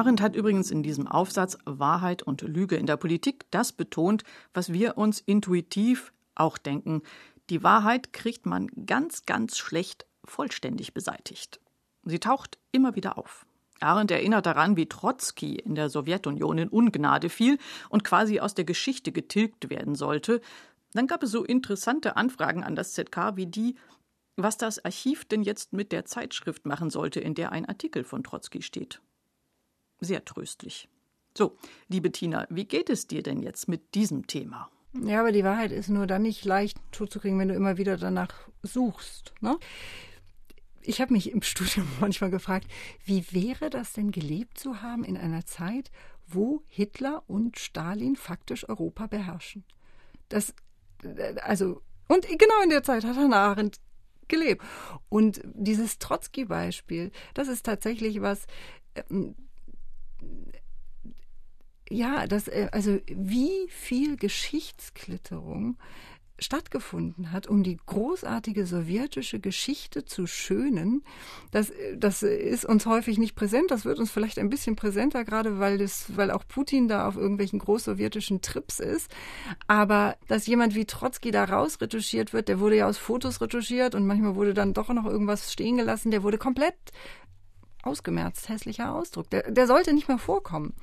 Arendt 0.00 0.22
hat 0.22 0.34
übrigens 0.34 0.70
in 0.70 0.82
diesem 0.82 1.06
Aufsatz 1.06 1.58
Wahrheit 1.66 2.22
und 2.22 2.40
Lüge 2.40 2.76
in 2.76 2.86
der 2.86 2.96
Politik 2.96 3.44
das 3.50 3.70
betont, 3.70 4.24
was 4.54 4.72
wir 4.72 4.96
uns 4.96 5.20
intuitiv 5.20 6.14
auch 6.34 6.56
denken. 6.56 7.02
Die 7.50 7.62
Wahrheit 7.62 8.14
kriegt 8.14 8.46
man 8.46 8.68
ganz, 8.86 9.26
ganz 9.26 9.58
schlecht 9.58 10.06
vollständig 10.24 10.94
beseitigt. 10.94 11.60
Sie 12.02 12.18
taucht 12.18 12.56
immer 12.72 12.96
wieder 12.96 13.18
auf. 13.18 13.44
Arendt 13.80 14.10
erinnert 14.10 14.46
daran, 14.46 14.78
wie 14.78 14.88
Trotzki 14.88 15.56
in 15.56 15.74
der 15.74 15.90
Sowjetunion 15.90 16.56
in 16.56 16.68
Ungnade 16.70 17.28
fiel 17.28 17.58
und 17.90 18.02
quasi 18.02 18.40
aus 18.40 18.54
der 18.54 18.64
Geschichte 18.64 19.12
getilgt 19.12 19.68
werden 19.68 19.94
sollte. 19.94 20.40
Dann 20.94 21.08
gab 21.08 21.22
es 21.22 21.30
so 21.30 21.44
interessante 21.44 22.16
Anfragen 22.16 22.64
an 22.64 22.74
das 22.74 22.94
ZK 22.94 23.36
wie 23.36 23.48
die, 23.48 23.76
was 24.36 24.56
das 24.56 24.82
Archiv 24.82 25.26
denn 25.26 25.42
jetzt 25.42 25.74
mit 25.74 25.92
der 25.92 26.06
Zeitschrift 26.06 26.64
machen 26.64 26.88
sollte, 26.88 27.20
in 27.20 27.34
der 27.34 27.52
ein 27.52 27.66
Artikel 27.66 28.02
von 28.02 28.24
Trotzki 28.24 28.62
steht 28.62 29.02
sehr 30.00 30.24
tröstlich. 30.24 30.88
So, 31.36 31.56
liebe 31.88 32.10
Tina, 32.10 32.46
wie 32.50 32.64
geht 32.64 32.90
es 32.90 33.06
dir 33.06 33.22
denn 33.22 33.42
jetzt 33.42 33.68
mit 33.68 33.94
diesem 33.94 34.26
Thema? 34.26 34.70
Ja, 34.92 35.20
aber 35.20 35.30
die 35.30 35.44
Wahrheit 35.44 35.70
ist 35.70 35.88
nur 35.88 36.06
dann 36.06 36.22
nicht 36.22 36.44
leicht 36.44 36.76
totzukriegen, 36.90 37.38
wenn 37.38 37.48
du 37.48 37.54
immer 37.54 37.76
wieder 37.76 37.96
danach 37.96 38.34
suchst. 38.62 39.32
Ne? 39.40 39.56
Ich 40.82 41.00
habe 41.00 41.12
mich 41.12 41.30
im 41.30 41.42
Studium 41.42 41.86
manchmal 42.00 42.30
gefragt, 42.30 42.66
wie 43.04 43.24
wäre 43.30 43.70
das 43.70 43.92
denn 43.92 44.10
gelebt 44.10 44.58
zu 44.58 44.82
haben 44.82 45.04
in 45.04 45.16
einer 45.16 45.46
Zeit, 45.46 45.90
wo 46.26 46.62
Hitler 46.66 47.22
und 47.28 47.58
Stalin 47.58 48.16
faktisch 48.16 48.68
Europa 48.68 49.06
beherrschen. 49.06 49.64
Das, 50.28 50.54
äh, 51.02 51.36
also, 51.40 51.82
und 52.08 52.26
genau 52.26 52.62
in 52.64 52.70
der 52.70 52.82
Zeit 52.82 53.04
hat 53.04 53.16
Hannah 53.16 53.50
Arendt 53.50 53.80
gelebt. 54.26 54.64
Und 55.08 55.40
dieses 55.44 55.98
Trotzki-Beispiel, 55.98 57.12
das 57.34 57.48
ist 57.48 57.66
tatsächlich 57.66 58.20
was, 58.20 58.46
ähm, 58.94 59.36
ja, 61.90 62.26
das, 62.26 62.48
äh, 62.48 62.68
also 62.72 63.00
wie 63.06 63.68
viel 63.68 64.16
Geschichtsklitterung 64.16 65.76
stattgefunden 66.42 67.32
hat, 67.32 67.46
um 67.46 67.62
die 67.62 67.76
großartige 67.84 68.64
sowjetische 68.64 69.40
Geschichte 69.40 70.04
zu 70.04 70.26
schönen, 70.26 71.02
das, 71.50 71.72
das 71.96 72.22
ist 72.22 72.64
uns 72.64 72.86
häufig 72.86 73.18
nicht 73.18 73.34
präsent. 73.34 73.70
Das 73.70 73.84
wird 73.84 73.98
uns 73.98 74.10
vielleicht 74.10 74.38
ein 74.38 74.48
bisschen 74.48 74.76
präsenter, 74.76 75.24
gerade 75.24 75.58
weil 75.58 75.78
das, 75.78 76.16
weil 76.16 76.30
auch 76.30 76.44
Putin 76.48 76.88
da 76.88 77.06
auf 77.06 77.16
irgendwelchen 77.16 77.58
großsowjetischen 77.58 78.40
Trips 78.40 78.80
ist. 78.80 79.10
Aber 79.66 80.16
dass 80.28 80.46
jemand 80.46 80.74
wie 80.74 80.86
Trotzki 80.86 81.30
da 81.30 81.44
rausretuschiert 81.44 82.32
wird, 82.32 82.48
der 82.48 82.58
wurde 82.58 82.76
ja 82.76 82.88
aus 82.88 82.98
Fotos 82.98 83.40
retuschiert 83.40 83.94
und 83.94 84.06
manchmal 84.06 84.34
wurde 84.34 84.54
dann 84.54 84.72
doch 84.72 84.88
noch 84.88 85.06
irgendwas 85.06 85.52
stehen 85.52 85.76
gelassen, 85.76 86.10
der 86.10 86.22
wurde 86.22 86.38
komplett 86.38 86.76
ausgemerzt, 87.82 88.48
hässlicher 88.48 88.94
Ausdruck. 88.94 89.30
Der, 89.30 89.50
der 89.50 89.66
sollte 89.66 89.92
nicht 89.92 90.08
mehr 90.08 90.18
vorkommen 90.18 90.74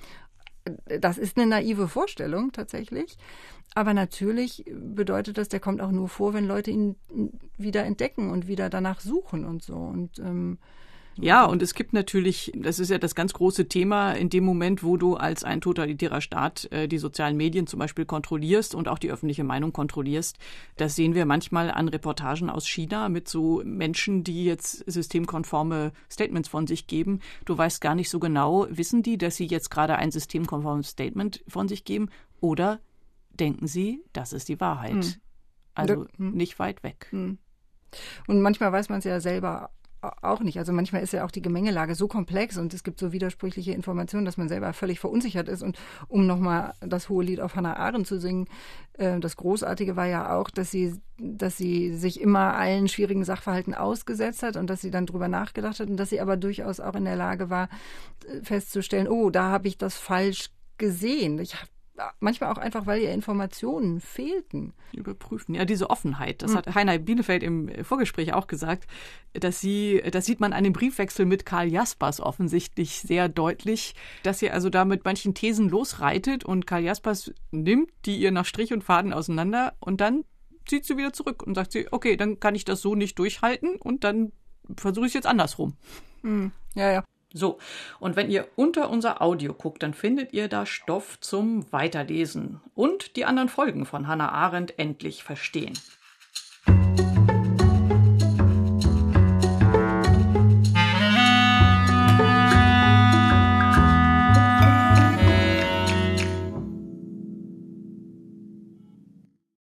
das 1.00 1.18
ist 1.18 1.38
eine 1.38 1.48
naive 1.48 1.88
Vorstellung 1.88 2.52
tatsächlich. 2.52 3.18
Aber 3.76 3.94
natürlich 3.94 4.66
bedeutet 4.74 5.38
das, 5.38 5.50
der 5.50 5.60
kommt 5.60 5.82
auch 5.82 5.92
nur 5.92 6.10
vor, 6.10 6.34
wenn 6.34 6.48
Leute 6.48 6.72
ihn 6.72 6.96
wieder 7.58 7.84
entdecken 7.84 8.32
und 8.32 8.48
wieder 8.48 8.70
danach 8.70 9.00
suchen 9.00 9.46
und 9.46 9.64
so. 9.64 9.76
Und 9.76 10.20
ähm, 10.20 10.58
ja, 11.20 11.46
und 11.46 11.62
es 11.62 11.74
gibt 11.74 11.94
natürlich, 11.94 12.52
das 12.56 12.80
ist 12.80 12.90
ja 12.90 12.98
das 12.98 13.16
ganz 13.16 13.34
große 13.34 13.68
Thema, 13.68 14.12
in 14.12 14.30
dem 14.30 14.44
Moment, 14.44 14.84
wo 14.84 14.98
du 14.98 15.16
als 15.16 15.44
ein 15.44 15.62
totalitärer 15.62 16.22
Staat 16.22 16.72
äh, 16.72 16.88
die 16.88 16.98
sozialen 16.98 17.38
Medien 17.38 17.68
zum 17.68 17.80
Beispiel 17.80 18.06
kontrollierst 18.06 18.76
und 18.76 18.88
auch 18.88 19.00
die 19.00 19.12
öffentliche 19.12 19.44
Meinung 19.44 19.74
kontrollierst. 19.74 20.38
Das 20.76 20.96
sehen 20.96 21.16
wir 21.16 21.26
manchmal 21.26 21.72
an 21.72 21.88
Reportagen 21.88 22.50
aus 22.50 22.68
China 22.68 23.10
mit 23.10 23.28
so 23.28 23.62
Menschen, 23.66 24.24
die 24.24 24.46
jetzt 24.46 24.84
systemkonforme 24.90 25.92
Statements 26.12 26.50
von 26.50 26.68
sich 26.68 26.88
geben. 26.88 27.20
Du 27.46 27.58
weißt 27.58 27.82
gar 27.82 27.96
nicht 27.96 28.10
so 28.10 28.20
genau, 28.20 28.68
wissen 28.70 29.02
die, 29.02 29.18
dass 29.18 29.36
sie 29.36 29.46
jetzt 29.46 29.70
gerade 29.70 29.96
ein 29.96 30.12
systemkonformes 30.12 30.90
Statement 30.90 31.44
von 31.48 31.68
sich 31.68 31.84
geben 31.84 32.10
oder 32.40 32.80
denken 33.32 33.68
sie, 33.68 34.04
das 34.14 34.34
ist 34.34 34.50
die 34.50 34.60
Wahrheit. 34.60 35.04
Hm. 35.04 35.14
Also 35.74 36.06
hm. 36.18 36.32
nicht 36.32 36.60
weit 36.60 36.84
weg. 36.84 37.08
Hm. 37.12 37.38
Und 38.28 38.42
manchmal 38.42 38.72
weiß 38.72 38.90
man 38.90 39.00
es 39.00 39.06
ja 39.06 39.20
selber 39.20 39.70
auch 40.22 40.42
nicht. 40.42 40.58
Also 40.58 40.74
manchmal 40.74 41.04
ist 41.04 41.14
ja 41.14 41.26
auch 41.26 41.32
die 41.32 41.42
Gemengelage 41.42 41.96
so 41.96 42.08
komplex 42.08 42.58
und 42.58 42.74
es 42.74 42.84
gibt 42.84 43.00
so 43.00 43.12
widersprüchliche 43.12 43.72
Informationen, 43.72 44.26
dass 44.26 44.38
man 44.38 44.50
selber 44.50 44.74
völlig 44.74 45.00
verunsichert 45.00 45.48
ist. 45.48 45.64
Und 45.64 45.78
um 46.08 46.28
nochmal 46.28 46.74
das 46.82 47.10
hohe 47.10 47.24
Lied 47.24 47.40
auf 47.40 47.56
Hannah 47.56 47.78
Arendt 47.78 48.08
zu 48.08 48.20
singen, 48.20 48.48
äh, 48.94 49.20
das 49.20 49.36
Großartige 49.38 49.96
war 49.96 50.06
ja 50.06 50.36
auch, 50.36 50.50
dass 50.50 50.72
sie, 50.72 51.00
dass 51.18 51.58
sie 51.58 51.96
sich 51.96 52.22
immer 52.22 52.56
allen 52.56 52.88
schwierigen 52.88 53.24
Sachverhalten 53.24 53.74
ausgesetzt 53.74 54.44
hat 54.44 54.58
und 54.58 54.70
dass 54.70 54.82
sie 54.82 54.92
dann 54.92 55.06
drüber 55.06 55.28
nachgedacht 55.28 55.80
hat 55.80 55.90
und 55.90 55.98
dass 55.98 56.10
sie 56.10 56.22
aber 56.22 56.38
durchaus 56.38 56.80
auch 56.80 56.96
in 56.96 57.06
der 57.06 57.16
Lage 57.16 57.50
war, 57.50 57.70
äh, 58.28 58.42
festzustellen, 58.44 59.08
oh, 59.08 59.30
da 59.30 59.50
habe 59.50 59.68
ich 59.68 59.78
das 59.78 59.98
falsch 59.98 60.50
gesehen. 60.78 61.40
Ich 61.40 61.56
habe 61.56 61.68
manchmal 62.20 62.52
auch 62.52 62.58
einfach, 62.58 62.86
weil 62.86 63.02
ihr 63.02 63.12
Informationen 63.12 64.00
fehlten. 64.00 64.74
Überprüfen. 64.94 65.56
Ja, 65.56 65.66
diese 65.66 65.90
Offenheit. 65.90 66.42
Das 66.42 66.52
mhm. 66.52 66.58
hat 66.58 66.76
Heiner 66.76 66.98
Bielefeld 66.98 67.44
im 67.44 67.72
Vorgespräch 67.84 68.34
auch 68.34 68.48
gesagt, 68.48 68.88
dass 69.34 69.60
sie, 69.60 70.02
das 70.12 70.26
sieht 70.26 70.40
man 70.40 70.54
an 70.54 70.64
dem 70.64 70.74
Briefwechsel 70.74 71.26
mit 71.26 71.46
Karl 71.46 71.68
Jaspers 71.68 72.22
offensichtlich 72.22 73.02
sehr 73.02 73.30
deutlich, 73.30 73.96
dass 74.24 74.40
sie 74.40 74.52
also 74.52 74.70
da 74.70 74.86
mit 74.86 75.06
manchen 75.06 75.34
Thesen 75.34 75.70
losreitet 75.70 76.46
und 76.46 76.68
Karl 76.68 76.84
Jaspers 76.84 77.34
nimmt 77.52 77.92
die 78.06 78.18
ihr 78.18 78.32
nach 78.32 78.46
Strich 78.46 78.74
und 78.74 78.84
Faden 78.84 79.14
auseinander 79.14 79.74
und 79.80 80.02
dann 80.02 80.24
zieht 80.66 80.86
sie 80.86 80.98
wieder 80.98 81.14
zurück 81.14 81.44
und 81.44 81.56
sagt 81.56 81.72
sie, 81.72 81.88
okay, 81.92 82.18
dann 82.18 82.40
kann 82.40 82.56
ich 82.56 82.66
das 82.66 82.82
so 82.82 82.96
nicht 82.96 83.18
durchhalten 83.20 83.76
und 83.78 84.04
dann 84.04 84.32
versuche 84.76 85.06
ich 85.06 85.12
es 85.12 85.16
jetzt 85.16 85.28
andersrum. 85.28 85.76
Mhm. 86.22 86.52
Ja, 86.76 86.92
ja. 86.92 87.04
So, 87.34 87.60
und 88.00 88.16
wenn 88.16 88.32
ihr 88.32 88.48
unter 88.56 88.90
unser 88.90 89.22
Audio 89.22 89.54
guckt, 89.54 89.84
dann 89.84 89.94
findet 89.94 90.34
ihr 90.34 90.48
da 90.48 90.66
Stoff 90.66 91.20
zum 91.20 91.72
Weiterlesen 91.72 92.62
und 92.74 93.16
die 93.16 93.26
anderen 93.26 93.50
Folgen 93.50 93.86
von 93.86 94.08
Hannah 94.08 94.32
Arendt 94.32 94.80
endlich 94.80 95.24
verstehen. 95.24 95.78